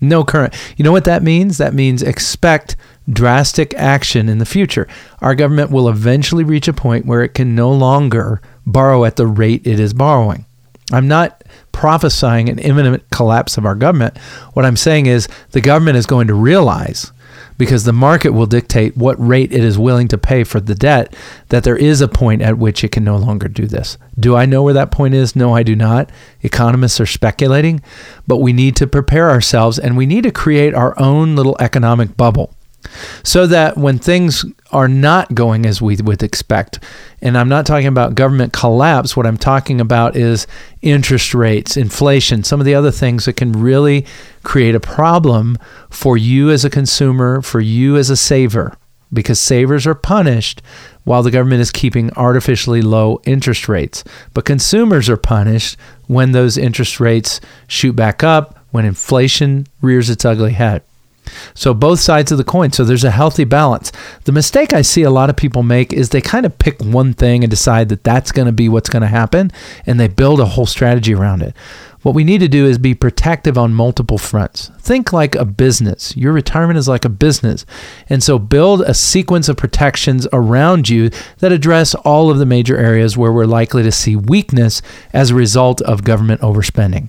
No 0.00 0.24
current. 0.24 0.54
You 0.76 0.84
know 0.84 0.92
what 0.92 1.04
that 1.04 1.22
means? 1.22 1.58
That 1.58 1.74
means 1.74 2.02
expect 2.02 2.76
drastic 3.10 3.74
action 3.74 4.28
in 4.28 4.38
the 4.38 4.46
future. 4.46 4.86
Our 5.20 5.34
government 5.34 5.70
will 5.70 5.88
eventually 5.88 6.44
reach 6.44 6.68
a 6.68 6.72
point 6.72 7.06
where 7.06 7.22
it 7.22 7.34
can 7.34 7.54
no 7.54 7.72
longer 7.72 8.40
borrow 8.66 9.04
at 9.04 9.16
the 9.16 9.26
rate 9.26 9.66
it 9.66 9.80
is 9.80 9.94
borrowing. 9.94 10.44
I'm 10.92 11.08
not 11.08 11.42
prophesying 11.72 12.48
an 12.48 12.58
imminent 12.58 13.08
collapse 13.10 13.56
of 13.56 13.66
our 13.66 13.74
government. 13.74 14.16
What 14.52 14.64
I'm 14.64 14.76
saying 14.76 15.06
is 15.06 15.28
the 15.50 15.60
government 15.60 15.96
is 15.96 16.06
going 16.06 16.26
to 16.28 16.34
realize 16.34 17.12
because 17.56 17.84
the 17.84 17.92
market 17.92 18.30
will 18.30 18.46
dictate 18.46 18.96
what 18.96 19.14
rate 19.24 19.52
it 19.52 19.62
is 19.62 19.78
willing 19.78 20.08
to 20.08 20.18
pay 20.18 20.44
for 20.44 20.60
the 20.60 20.74
debt, 20.74 21.14
that 21.48 21.64
there 21.64 21.76
is 21.76 22.00
a 22.00 22.08
point 22.08 22.42
at 22.42 22.58
which 22.58 22.82
it 22.82 22.92
can 22.92 23.04
no 23.04 23.16
longer 23.16 23.48
do 23.48 23.66
this. 23.66 23.96
Do 24.18 24.36
I 24.36 24.46
know 24.46 24.62
where 24.62 24.74
that 24.74 24.90
point 24.90 25.14
is? 25.14 25.36
No, 25.36 25.54
I 25.54 25.62
do 25.62 25.76
not. 25.76 26.10
Economists 26.42 27.00
are 27.00 27.06
speculating, 27.06 27.80
but 28.26 28.38
we 28.38 28.52
need 28.52 28.76
to 28.76 28.86
prepare 28.86 29.30
ourselves 29.30 29.78
and 29.78 29.96
we 29.96 30.06
need 30.06 30.24
to 30.24 30.32
create 30.32 30.74
our 30.74 30.98
own 31.00 31.36
little 31.36 31.56
economic 31.60 32.16
bubble 32.16 32.54
so 33.22 33.46
that 33.46 33.76
when 33.76 33.98
things 33.98 34.44
are 34.72 34.88
not 34.88 35.34
going 35.34 35.66
as 35.66 35.80
we 35.80 35.96
would 35.96 36.22
expect, 36.22 36.78
and 37.22 37.38
I'm 37.38 37.48
not 37.48 37.66
talking 37.66 37.86
about 37.86 38.14
government 38.14 38.52
collapse, 38.52 39.16
what 39.16 39.26
I'm 39.26 39.36
talking 39.36 39.80
about 39.80 40.16
is 40.16 40.46
interest 40.82 41.34
rates, 41.34 41.76
inflation, 41.76 42.44
some 42.44 42.60
of 42.60 42.66
the 42.66 42.74
other 42.74 42.90
things 42.90 43.24
that 43.24 43.36
can 43.36 43.52
really 43.52 44.04
create 44.42 44.74
a 44.74 44.80
problem 44.80 45.58
for 45.90 46.16
you 46.16 46.50
as 46.50 46.64
a 46.64 46.70
consumer, 46.70 47.40
for 47.40 47.60
you 47.60 47.96
as 47.96 48.10
a 48.10 48.16
saver, 48.16 48.76
because 49.12 49.40
savers 49.40 49.86
are 49.86 49.94
punished 49.94 50.60
while 51.04 51.22
the 51.22 51.30
government 51.30 51.60
is 51.60 51.70
keeping 51.70 52.10
artificially 52.16 52.82
low 52.82 53.20
interest 53.24 53.68
rates. 53.68 54.02
But 54.32 54.44
consumers 54.44 55.08
are 55.08 55.16
punished 55.16 55.76
when 56.06 56.32
those 56.32 56.58
interest 56.58 56.98
rates 56.98 57.40
shoot 57.68 57.94
back 57.94 58.22
up, 58.24 58.58
when 58.70 58.84
inflation 58.84 59.66
rears 59.80 60.10
its 60.10 60.24
ugly 60.24 60.52
head. 60.52 60.82
So 61.54 61.74
both 61.74 62.00
sides 62.00 62.32
of 62.32 62.38
the 62.38 62.44
coin. 62.44 62.72
So 62.72 62.84
there's 62.84 63.04
a 63.04 63.10
healthy 63.10 63.44
balance. 63.44 63.92
The 64.24 64.32
mistake 64.32 64.72
I 64.72 64.82
see 64.82 65.02
a 65.02 65.10
lot 65.10 65.30
of 65.30 65.36
people 65.36 65.62
make 65.62 65.92
is 65.92 66.08
they 66.08 66.20
kind 66.20 66.46
of 66.46 66.58
pick 66.58 66.80
one 66.80 67.14
thing 67.14 67.44
and 67.44 67.50
decide 67.50 67.88
that 67.88 68.04
that's 68.04 68.32
going 68.32 68.46
to 68.46 68.52
be 68.52 68.68
what's 68.68 68.90
going 68.90 69.02
to 69.02 69.08
happen 69.08 69.50
and 69.86 69.98
they 69.98 70.08
build 70.08 70.40
a 70.40 70.46
whole 70.46 70.66
strategy 70.66 71.14
around 71.14 71.42
it. 71.42 71.54
What 72.04 72.14
we 72.14 72.22
need 72.22 72.40
to 72.40 72.48
do 72.48 72.66
is 72.66 72.76
be 72.76 72.94
protective 72.94 73.56
on 73.56 73.72
multiple 73.72 74.18
fronts. 74.18 74.70
Think 74.78 75.10
like 75.10 75.34
a 75.34 75.46
business. 75.46 76.14
Your 76.14 76.34
retirement 76.34 76.78
is 76.78 76.86
like 76.86 77.06
a 77.06 77.08
business. 77.08 77.64
And 78.10 78.22
so 78.22 78.38
build 78.38 78.82
a 78.82 78.92
sequence 78.92 79.48
of 79.48 79.56
protections 79.56 80.28
around 80.30 80.90
you 80.90 81.08
that 81.38 81.50
address 81.50 81.94
all 81.94 82.28
of 82.28 82.36
the 82.36 82.44
major 82.44 82.76
areas 82.76 83.16
where 83.16 83.32
we're 83.32 83.46
likely 83.46 83.82
to 83.84 83.90
see 83.90 84.16
weakness 84.16 84.82
as 85.14 85.30
a 85.30 85.34
result 85.34 85.80
of 85.80 86.04
government 86.04 86.42
overspending. 86.42 87.08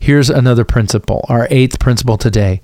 Here's 0.00 0.30
another 0.30 0.64
principle, 0.64 1.24
our 1.28 1.46
eighth 1.50 1.78
principle 1.78 2.18
today. 2.18 2.60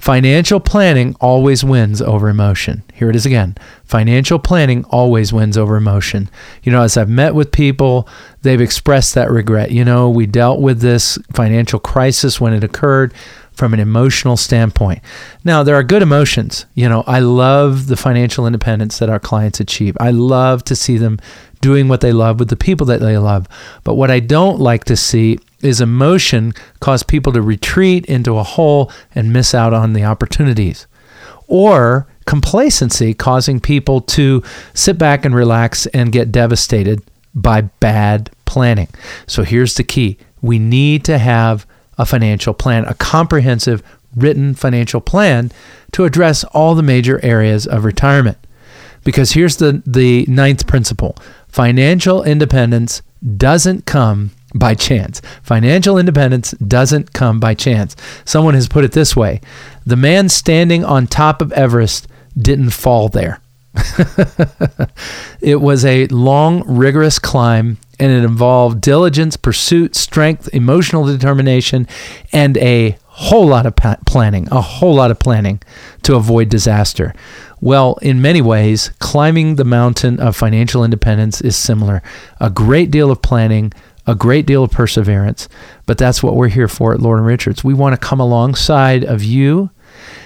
Financial 0.00 0.60
planning 0.60 1.14
always 1.20 1.62
wins 1.62 2.00
over 2.00 2.30
emotion. 2.30 2.82
Here 2.94 3.10
it 3.10 3.16
is 3.16 3.26
again. 3.26 3.54
Financial 3.84 4.38
planning 4.38 4.82
always 4.84 5.30
wins 5.30 5.58
over 5.58 5.76
emotion. 5.76 6.30
You 6.62 6.72
know, 6.72 6.80
as 6.80 6.96
I've 6.96 7.10
met 7.10 7.34
with 7.34 7.52
people, 7.52 8.08
they've 8.40 8.62
expressed 8.62 9.14
that 9.14 9.30
regret. 9.30 9.72
You 9.72 9.84
know, 9.84 10.08
we 10.08 10.24
dealt 10.24 10.58
with 10.58 10.80
this 10.80 11.18
financial 11.34 11.78
crisis 11.78 12.40
when 12.40 12.54
it 12.54 12.64
occurred 12.64 13.12
from 13.52 13.74
an 13.74 13.80
emotional 13.80 14.38
standpoint. 14.38 15.02
Now, 15.44 15.62
there 15.62 15.74
are 15.74 15.82
good 15.82 16.00
emotions. 16.00 16.64
You 16.74 16.88
know, 16.88 17.04
I 17.06 17.18
love 17.18 17.88
the 17.88 17.96
financial 17.96 18.46
independence 18.46 18.98
that 19.00 19.10
our 19.10 19.20
clients 19.20 19.60
achieve. 19.60 19.98
I 20.00 20.12
love 20.12 20.64
to 20.64 20.74
see 20.74 20.96
them 20.96 21.18
doing 21.60 21.88
what 21.88 22.00
they 22.00 22.14
love 22.14 22.38
with 22.38 22.48
the 22.48 22.56
people 22.56 22.86
that 22.86 23.00
they 23.00 23.18
love. 23.18 23.46
But 23.84 23.96
what 23.96 24.10
I 24.10 24.20
don't 24.20 24.60
like 24.60 24.84
to 24.86 24.96
see 24.96 25.40
is 25.62 25.80
emotion 25.80 26.52
cause 26.80 27.02
people 27.02 27.32
to 27.32 27.42
retreat 27.42 28.06
into 28.06 28.36
a 28.36 28.42
hole 28.42 28.90
and 29.14 29.32
miss 29.32 29.54
out 29.54 29.72
on 29.72 29.92
the 29.92 30.04
opportunities? 30.04 30.86
Or 31.46 32.06
complacency 32.26 33.12
causing 33.12 33.60
people 33.60 34.00
to 34.00 34.42
sit 34.72 34.98
back 34.98 35.24
and 35.24 35.34
relax 35.34 35.86
and 35.86 36.12
get 36.12 36.30
devastated 36.30 37.02
by 37.34 37.62
bad 37.62 38.30
planning. 38.44 38.88
So 39.26 39.42
here's 39.42 39.74
the 39.74 39.84
key 39.84 40.18
we 40.42 40.58
need 40.58 41.04
to 41.04 41.18
have 41.18 41.66
a 41.98 42.06
financial 42.06 42.54
plan, 42.54 42.84
a 42.86 42.94
comprehensive 42.94 43.82
written 44.16 44.54
financial 44.54 45.00
plan 45.00 45.52
to 45.92 46.04
address 46.04 46.44
all 46.44 46.74
the 46.74 46.82
major 46.82 47.22
areas 47.24 47.66
of 47.66 47.84
retirement. 47.84 48.38
Because 49.04 49.32
here's 49.32 49.56
the, 49.56 49.82
the 49.86 50.24
ninth 50.28 50.66
principle 50.66 51.16
financial 51.48 52.22
independence 52.22 53.02
doesn't 53.36 53.86
come 53.86 54.30
by 54.54 54.74
chance. 54.74 55.20
Financial 55.42 55.98
independence 55.98 56.52
doesn't 56.52 57.12
come 57.12 57.40
by 57.40 57.54
chance. 57.54 57.96
Someone 58.24 58.54
has 58.54 58.68
put 58.68 58.84
it 58.84 58.92
this 58.92 59.14
way 59.14 59.40
the 59.84 59.96
man 59.96 60.28
standing 60.28 60.84
on 60.84 61.06
top 61.06 61.40
of 61.42 61.52
Everest 61.52 62.06
didn't 62.36 62.70
fall 62.70 63.08
there. 63.08 63.40
it 65.40 65.60
was 65.60 65.84
a 65.84 66.06
long, 66.08 66.62
rigorous 66.66 67.18
climb, 67.18 67.78
and 67.98 68.10
it 68.10 68.24
involved 68.24 68.80
diligence, 68.80 69.36
pursuit, 69.36 69.94
strength, 69.94 70.48
emotional 70.52 71.06
determination, 71.06 71.86
and 72.32 72.56
a 72.58 72.96
whole 73.06 73.46
lot 73.46 73.66
of 73.66 73.76
planning, 74.06 74.48
a 74.50 74.60
whole 74.60 74.94
lot 74.94 75.10
of 75.10 75.18
planning 75.18 75.60
to 76.02 76.16
avoid 76.16 76.48
disaster. 76.48 77.14
Well, 77.60 77.98
in 78.00 78.22
many 78.22 78.40
ways, 78.40 78.90
climbing 78.98 79.56
the 79.56 79.64
mountain 79.64 80.18
of 80.18 80.34
financial 80.34 80.82
independence 80.82 81.40
is 81.40 81.56
similar. 81.56 82.02
A 82.40 82.48
great 82.48 82.90
deal 82.90 83.10
of 83.10 83.20
planning, 83.20 83.72
a 84.06 84.14
great 84.14 84.46
deal 84.46 84.64
of 84.64 84.70
perseverance, 84.70 85.48
but 85.86 85.98
that's 85.98 86.22
what 86.22 86.36
we're 86.36 86.48
here 86.48 86.68
for 86.68 86.92
at 86.92 87.00
Lord 87.00 87.18
and 87.18 87.26
Richards. 87.26 87.62
We 87.62 87.74
want 87.74 87.98
to 87.98 88.06
come 88.06 88.20
alongside 88.20 89.04
of 89.04 89.22
you, 89.22 89.70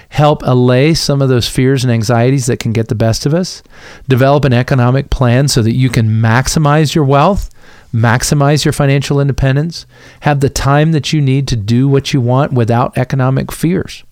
help 0.09 0.41
allay 0.43 0.93
some 0.93 1.21
of 1.21 1.29
those 1.29 1.49
fears 1.49 1.83
and 1.83 1.91
anxieties 1.91 2.45
that 2.45 2.59
can 2.59 2.71
get 2.71 2.87
the 2.87 2.95
best 2.95 3.25
of 3.25 3.33
us, 3.33 3.61
develop 4.07 4.45
an 4.45 4.53
economic 4.53 5.09
plan 5.09 5.47
so 5.47 5.61
that 5.61 5.73
you 5.73 5.89
can 5.89 6.07
maximize 6.07 6.95
your 6.95 7.05
wealth, 7.05 7.49
maximize 7.93 8.65
your 8.65 8.73
financial 8.73 9.19
independence, 9.19 9.85
have 10.21 10.39
the 10.39 10.49
time 10.49 10.91
that 10.91 11.13
you 11.13 11.21
need 11.21 11.47
to 11.47 11.55
do 11.55 11.87
what 11.87 12.13
you 12.13 12.21
want 12.21 12.53
without 12.53 12.97
economic 12.97 13.51
fears. 13.51 14.03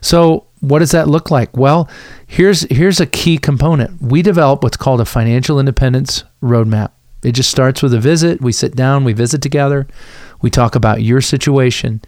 So, 0.00 0.46
what 0.60 0.78
does 0.78 0.92
that 0.92 1.08
look 1.08 1.30
like? 1.30 1.56
Well, 1.56 1.88
here's 2.26 2.62
here's 2.62 3.00
a 3.00 3.06
key 3.06 3.38
component. 3.38 4.00
We 4.00 4.22
develop 4.22 4.62
what's 4.62 4.76
called 4.76 5.00
a 5.00 5.04
financial 5.04 5.60
independence 5.60 6.24
roadmap. 6.42 6.90
It 7.26 7.34
just 7.34 7.50
starts 7.50 7.82
with 7.82 7.92
a 7.92 7.98
visit. 7.98 8.40
We 8.40 8.52
sit 8.52 8.76
down, 8.76 9.02
we 9.02 9.12
visit 9.12 9.42
together, 9.42 9.88
we 10.42 10.48
talk 10.48 10.76
about 10.76 11.02
your 11.02 11.20
situation. 11.20 12.00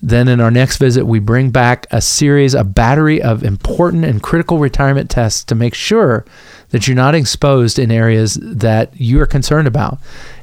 Then 0.00 0.26
in 0.26 0.40
our 0.40 0.50
next 0.50 0.78
visit, 0.78 1.04
we 1.04 1.18
bring 1.18 1.50
back 1.50 1.86
a 1.90 2.00
series, 2.00 2.54
a 2.54 2.64
battery 2.64 3.20
of 3.20 3.42
important 3.44 4.06
and 4.06 4.22
critical 4.22 4.58
retirement 4.58 5.10
tests 5.10 5.44
to 5.44 5.54
make 5.54 5.74
sure 5.74 6.24
that 6.70 6.88
you're 6.88 6.96
not 6.96 7.14
exposed 7.14 7.78
in 7.78 7.90
areas 7.90 8.38
that 8.40 8.98
you 8.98 9.20
are 9.20 9.26
concerned 9.26 9.68
about. 9.68 9.98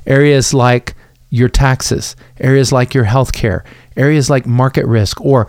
Areas 0.06 0.54
like 0.54 0.94
your 1.32 1.50
taxes, 1.50 2.16
areas 2.40 2.72
like 2.72 2.94
your 2.94 3.06
health 3.06 3.34
care, 3.34 3.64
areas 3.98 4.30
like 4.30 4.46
market 4.46 4.86
risk, 4.86 5.20
or 5.20 5.48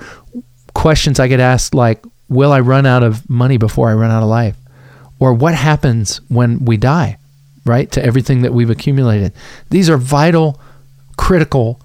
questions 0.73 1.21
I 1.21 1.29
get 1.29 1.41
asked 1.41 1.75
like, 1.75 2.03
Will 2.31 2.53
I 2.53 2.61
run 2.61 2.87
out 2.87 3.03
of 3.03 3.29
money 3.29 3.59
before 3.59 3.91
I 3.91 3.95
run 3.95 4.11
out 4.11 4.23
of 4.23 4.31
life? 4.31 4.57
Or 5.19 5.35
what 5.35 5.55
happens 5.55 6.23
when 6.29 6.65
we 6.65 6.79
die? 6.79 7.19
Right, 7.64 7.90
to 7.92 8.05
everything 8.05 8.42
that 8.42 8.53
we've 8.53 8.70
accumulated. 8.70 9.33
These 9.70 9.88
are 9.88 9.96
vital, 9.96 10.61
critical 11.16 11.81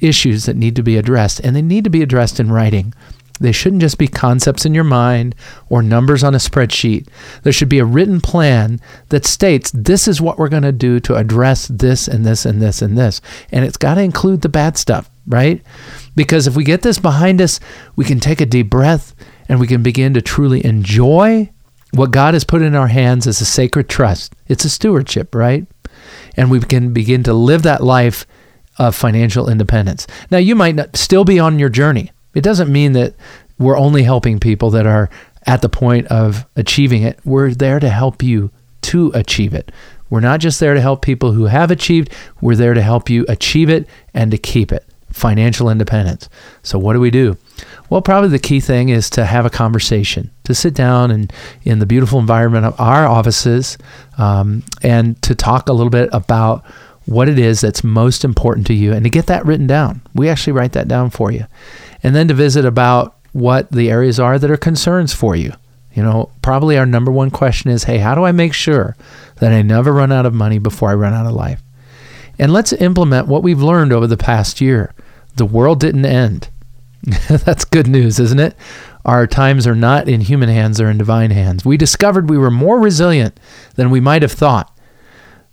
issues 0.00 0.44
that 0.44 0.56
need 0.56 0.76
to 0.76 0.82
be 0.82 0.96
addressed, 0.96 1.40
and 1.40 1.56
they 1.56 1.62
need 1.62 1.84
to 1.84 1.90
be 1.90 2.02
addressed 2.02 2.38
in 2.38 2.52
writing. 2.52 2.92
They 3.38 3.52
shouldn't 3.52 3.82
just 3.82 3.98
be 3.98 4.08
concepts 4.08 4.64
in 4.64 4.74
your 4.74 4.84
mind 4.84 5.34
or 5.68 5.82
numbers 5.82 6.24
on 6.24 6.34
a 6.34 6.38
spreadsheet. 6.38 7.06
There 7.42 7.52
should 7.52 7.68
be 7.68 7.78
a 7.78 7.84
written 7.84 8.20
plan 8.20 8.80
that 9.10 9.26
states 9.26 9.70
this 9.72 10.08
is 10.08 10.20
what 10.20 10.38
we're 10.38 10.48
going 10.48 10.62
to 10.62 10.72
do 10.72 11.00
to 11.00 11.16
address 11.16 11.68
this 11.68 12.08
and 12.08 12.24
this 12.24 12.46
and 12.46 12.62
this 12.62 12.80
and 12.80 12.96
this. 12.96 13.20
And 13.52 13.64
it's 13.64 13.76
got 13.76 13.94
to 13.94 14.00
include 14.00 14.40
the 14.40 14.48
bad 14.48 14.78
stuff, 14.78 15.10
right? 15.26 15.62
Because 16.14 16.46
if 16.46 16.56
we 16.56 16.64
get 16.64 16.82
this 16.82 16.98
behind 16.98 17.42
us, 17.42 17.60
we 17.94 18.04
can 18.04 18.20
take 18.20 18.40
a 18.40 18.46
deep 18.46 18.70
breath 18.70 19.14
and 19.48 19.60
we 19.60 19.66
can 19.66 19.82
begin 19.82 20.14
to 20.14 20.22
truly 20.22 20.64
enjoy 20.64 21.50
what 21.92 22.10
God 22.10 22.34
has 22.34 22.44
put 22.44 22.62
in 22.62 22.74
our 22.74 22.88
hands 22.88 23.26
is 23.26 23.40
a 23.40 23.44
sacred 23.44 23.88
trust. 23.88 24.34
It's 24.48 24.64
a 24.64 24.70
stewardship, 24.70 25.34
right? 25.34 25.66
And 26.36 26.50
we 26.50 26.60
can 26.60 26.92
begin 26.92 27.22
to 27.24 27.32
live 27.32 27.62
that 27.62 27.82
life 27.82 28.26
of 28.78 28.94
financial 28.94 29.48
independence. 29.48 30.06
Now, 30.30 30.38
you 30.38 30.54
might 30.54 30.74
not 30.74 30.96
still 30.96 31.24
be 31.24 31.38
on 31.38 31.58
your 31.58 31.68
journey. 31.68 32.12
It 32.34 32.42
doesn't 32.42 32.70
mean 32.70 32.92
that 32.92 33.14
we're 33.58 33.78
only 33.78 34.02
helping 34.02 34.38
people 34.38 34.70
that 34.70 34.86
are 34.86 35.08
at 35.46 35.62
the 35.62 35.68
point 35.68 36.06
of 36.08 36.44
achieving 36.56 37.02
it. 37.02 37.18
We're 37.24 37.54
there 37.54 37.80
to 37.80 37.88
help 37.88 38.22
you 38.22 38.50
to 38.82 39.10
achieve 39.14 39.54
it. 39.54 39.72
We're 40.10 40.20
not 40.20 40.40
just 40.40 40.60
there 40.60 40.74
to 40.74 40.80
help 40.80 41.02
people 41.02 41.32
who 41.32 41.46
have 41.46 41.70
achieved, 41.70 42.12
we're 42.40 42.54
there 42.54 42.74
to 42.74 42.82
help 42.82 43.08
you 43.08 43.24
achieve 43.28 43.70
it 43.70 43.88
and 44.14 44.30
to 44.30 44.38
keep 44.38 44.70
it. 44.70 44.84
Financial 45.10 45.70
independence. 45.70 46.28
So, 46.62 46.78
what 46.78 46.92
do 46.92 47.00
we 47.00 47.10
do? 47.10 47.36
Well, 47.88 48.02
probably 48.02 48.30
the 48.30 48.38
key 48.38 48.60
thing 48.60 48.88
is 48.88 49.08
to 49.10 49.24
have 49.24 49.46
a 49.46 49.50
conversation, 49.50 50.30
to 50.44 50.54
sit 50.54 50.74
down 50.74 51.10
and 51.10 51.32
in 51.62 51.78
the 51.78 51.86
beautiful 51.86 52.18
environment 52.18 52.66
of 52.66 52.80
our 52.80 53.06
offices, 53.06 53.78
um, 54.18 54.64
and 54.82 55.20
to 55.22 55.34
talk 55.34 55.68
a 55.68 55.72
little 55.72 55.90
bit 55.90 56.08
about 56.12 56.64
what 57.04 57.28
it 57.28 57.38
is 57.38 57.60
that's 57.60 57.84
most 57.84 58.24
important 58.24 58.66
to 58.66 58.74
you, 58.74 58.92
and 58.92 59.04
to 59.04 59.10
get 59.10 59.26
that 59.26 59.46
written 59.46 59.66
down. 59.66 60.02
We 60.14 60.28
actually 60.28 60.54
write 60.54 60.72
that 60.72 60.88
down 60.88 61.10
for 61.10 61.30
you, 61.30 61.46
and 62.02 62.14
then 62.14 62.26
to 62.28 62.34
visit 62.34 62.64
about 62.64 63.16
what 63.32 63.70
the 63.70 63.90
areas 63.90 64.18
are 64.18 64.38
that 64.38 64.50
are 64.50 64.56
concerns 64.56 65.12
for 65.12 65.36
you. 65.36 65.52
You 65.94 66.02
know, 66.02 66.30
probably 66.42 66.76
our 66.76 66.84
number 66.84 67.12
one 67.12 67.30
question 67.30 67.70
is, 67.70 67.84
hey, 67.84 67.98
how 67.98 68.14
do 68.14 68.24
I 68.24 68.32
make 68.32 68.52
sure 68.52 68.96
that 69.36 69.52
I 69.52 69.62
never 69.62 69.92
run 69.92 70.12
out 70.12 70.26
of 70.26 70.34
money 70.34 70.58
before 70.58 70.90
I 70.90 70.94
run 70.94 71.14
out 71.14 71.26
of 71.26 71.32
life? 71.32 71.62
And 72.38 72.52
let's 72.52 72.72
implement 72.74 73.28
what 73.28 73.42
we've 73.42 73.62
learned 73.62 73.92
over 73.92 74.06
the 74.06 74.16
past 74.16 74.60
year. 74.60 74.92
The 75.36 75.46
world 75.46 75.80
didn't 75.80 76.04
end. 76.04 76.50
That's 77.28 77.64
good 77.64 77.86
news, 77.86 78.18
isn't 78.18 78.40
it? 78.40 78.56
Our 79.04 79.28
times 79.28 79.66
are 79.66 79.76
not 79.76 80.08
in 80.08 80.22
human 80.22 80.48
hands, 80.48 80.78
they're 80.78 80.90
in 80.90 80.98
divine 80.98 81.30
hands. 81.30 81.64
We 81.64 81.76
discovered 81.76 82.28
we 82.28 82.38
were 82.38 82.50
more 82.50 82.80
resilient 82.80 83.38
than 83.76 83.90
we 83.90 84.00
might 84.00 84.22
have 84.22 84.32
thought. 84.32 84.76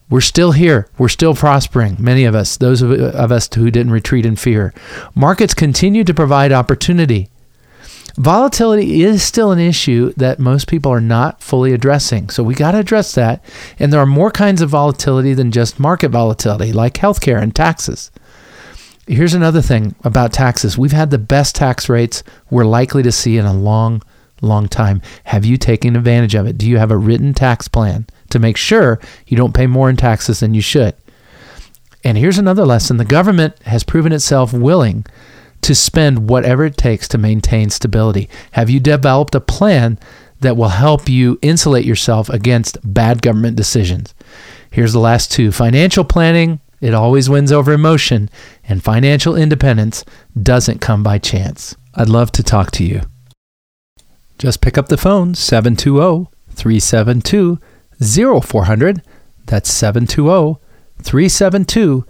We're 0.09 0.21
still 0.21 0.51
here. 0.51 0.89
We're 0.97 1.09
still 1.09 1.35
prospering, 1.35 1.97
many 1.99 2.25
of 2.25 2.35
us, 2.35 2.57
those 2.57 2.81
of, 2.81 2.91
of 2.91 3.31
us 3.31 3.47
who 3.53 3.69
didn't 3.69 3.91
retreat 3.91 4.25
in 4.25 4.35
fear. 4.35 4.73
Markets 5.15 5.53
continue 5.53 6.03
to 6.03 6.13
provide 6.13 6.51
opportunity. 6.51 7.29
Volatility 8.15 9.01
is 9.01 9.23
still 9.23 9.51
an 9.51 9.59
issue 9.59 10.13
that 10.17 10.39
most 10.39 10.67
people 10.67 10.91
are 10.91 11.01
not 11.01 11.41
fully 11.41 11.73
addressing. 11.73 12.29
So 12.29 12.43
we 12.43 12.53
got 12.53 12.71
to 12.71 12.79
address 12.79 13.15
that. 13.15 13.43
And 13.79 13.91
there 13.91 13.99
are 13.99 14.05
more 14.05 14.29
kinds 14.29 14.61
of 14.61 14.69
volatility 14.69 15.33
than 15.33 15.51
just 15.51 15.79
market 15.79 16.09
volatility, 16.09 16.71
like 16.73 16.93
healthcare 16.93 17.41
and 17.41 17.55
taxes. 17.55 18.11
Here's 19.07 19.33
another 19.33 19.61
thing 19.61 19.95
about 20.03 20.31
taxes 20.31 20.77
we've 20.77 20.93
had 20.93 21.09
the 21.09 21.17
best 21.17 21.55
tax 21.55 21.89
rates 21.89 22.23
we're 22.49 22.63
likely 22.63 23.03
to 23.03 23.11
see 23.11 23.37
in 23.37 23.45
a 23.45 23.53
long, 23.53 24.01
long 24.41 24.69
time. 24.69 25.01
Have 25.25 25.43
you 25.43 25.57
taken 25.57 25.95
advantage 25.97 26.35
of 26.35 26.45
it? 26.47 26.57
Do 26.57 26.69
you 26.69 26.77
have 26.77 26.91
a 26.91 26.97
written 26.97 27.33
tax 27.33 27.67
plan 27.67 28.07
to 28.29 28.39
make 28.39 28.55
sure 28.55 29.01
you 29.27 29.35
don't 29.35 29.53
pay 29.53 29.67
more 29.67 29.89
in 29.89 29.97
taxes 29.97 30.39
than 30.39 30.53
you 30.53 30.61
should? 30.61 30.95
And 32.05 32.17
here's 32.17 32.37
another 32.37 32.65
lesson 32.65 32.97
the 32.97 33.05
government 33.05 33.61
has 33.63 33.83
proven 33.83 34.13
itself 34.13 34.53
willing 34.53 35.05
to 35.61 35.75
spend 35.75 36.29
whatever 36.29 36.65
it 36.65 36.77
takes 36.77 37.07
to 37.09 37.17
maintain 37.17 37.69
stability. 37.69 38.29
Have 38.51 38.69
you 38.69 38.79
developed 38.79 39.35
a 39.35 39.41
plan 39.41 39.99
that 40.41 40.57
will 40.57 40.69
help 40.69 41.09
you 41.09 41.39
insulate 41.41 41.85
yourself 41.85 42.29
against 42.29 42.77
bad 42.83 43.21
government 43.21 43.57
decisions? 43.57 44.13
Here's 44.71 44.93
the 44.93 44.99
last 44.99 45.31
two 45.31 45.51
financial 45.51 46.03
planning 46.03 46.59
it 46.83 46.93
always 46.93 47.29
wins 47.29 47.49
over 47.49 47.71
emotion, 47.71 48.29
and 48.67 48.83
financial 48.83 49.37
independence 49.37 50.03
doesn't 50.39 50.81
come 50.81 51.01
by 51.01 51.17
chance. 51.17 51.77
I'd 51.95 52.09
love 52.09 52.33
to 52.33 52.43
talk 52.43 52.71
to 52.71 52.83
you. 52.83 53.03
Just 54.37 54.59
pick 54.59 54.77
up 54.77 54.89
the 54.89 54.97
phone 54.97 55.33
720 55.33 56.27
372 56.49 57.57
0400. 58.41 59.01
That's 59.45 59.71
720 59.71 60.59
372 61.01 62.05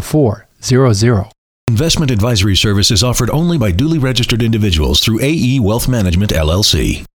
0400. 0.00 1.32
Investment 1.68 2.10
advisory 2.10 2.56
service 2.56 2.90
is 2.90 3.02
offered 3.02 3.30
only 3.30 3.56
by 3.56 3.70
duly 3.70 3.98
registered 3.98 4.42
individuals 4.42 5.00
through 5.00 5.20
AE 5.22 5.58
Wealth 5.60 5.88
Management 5.88 6.32
LLC. 6.32 7.06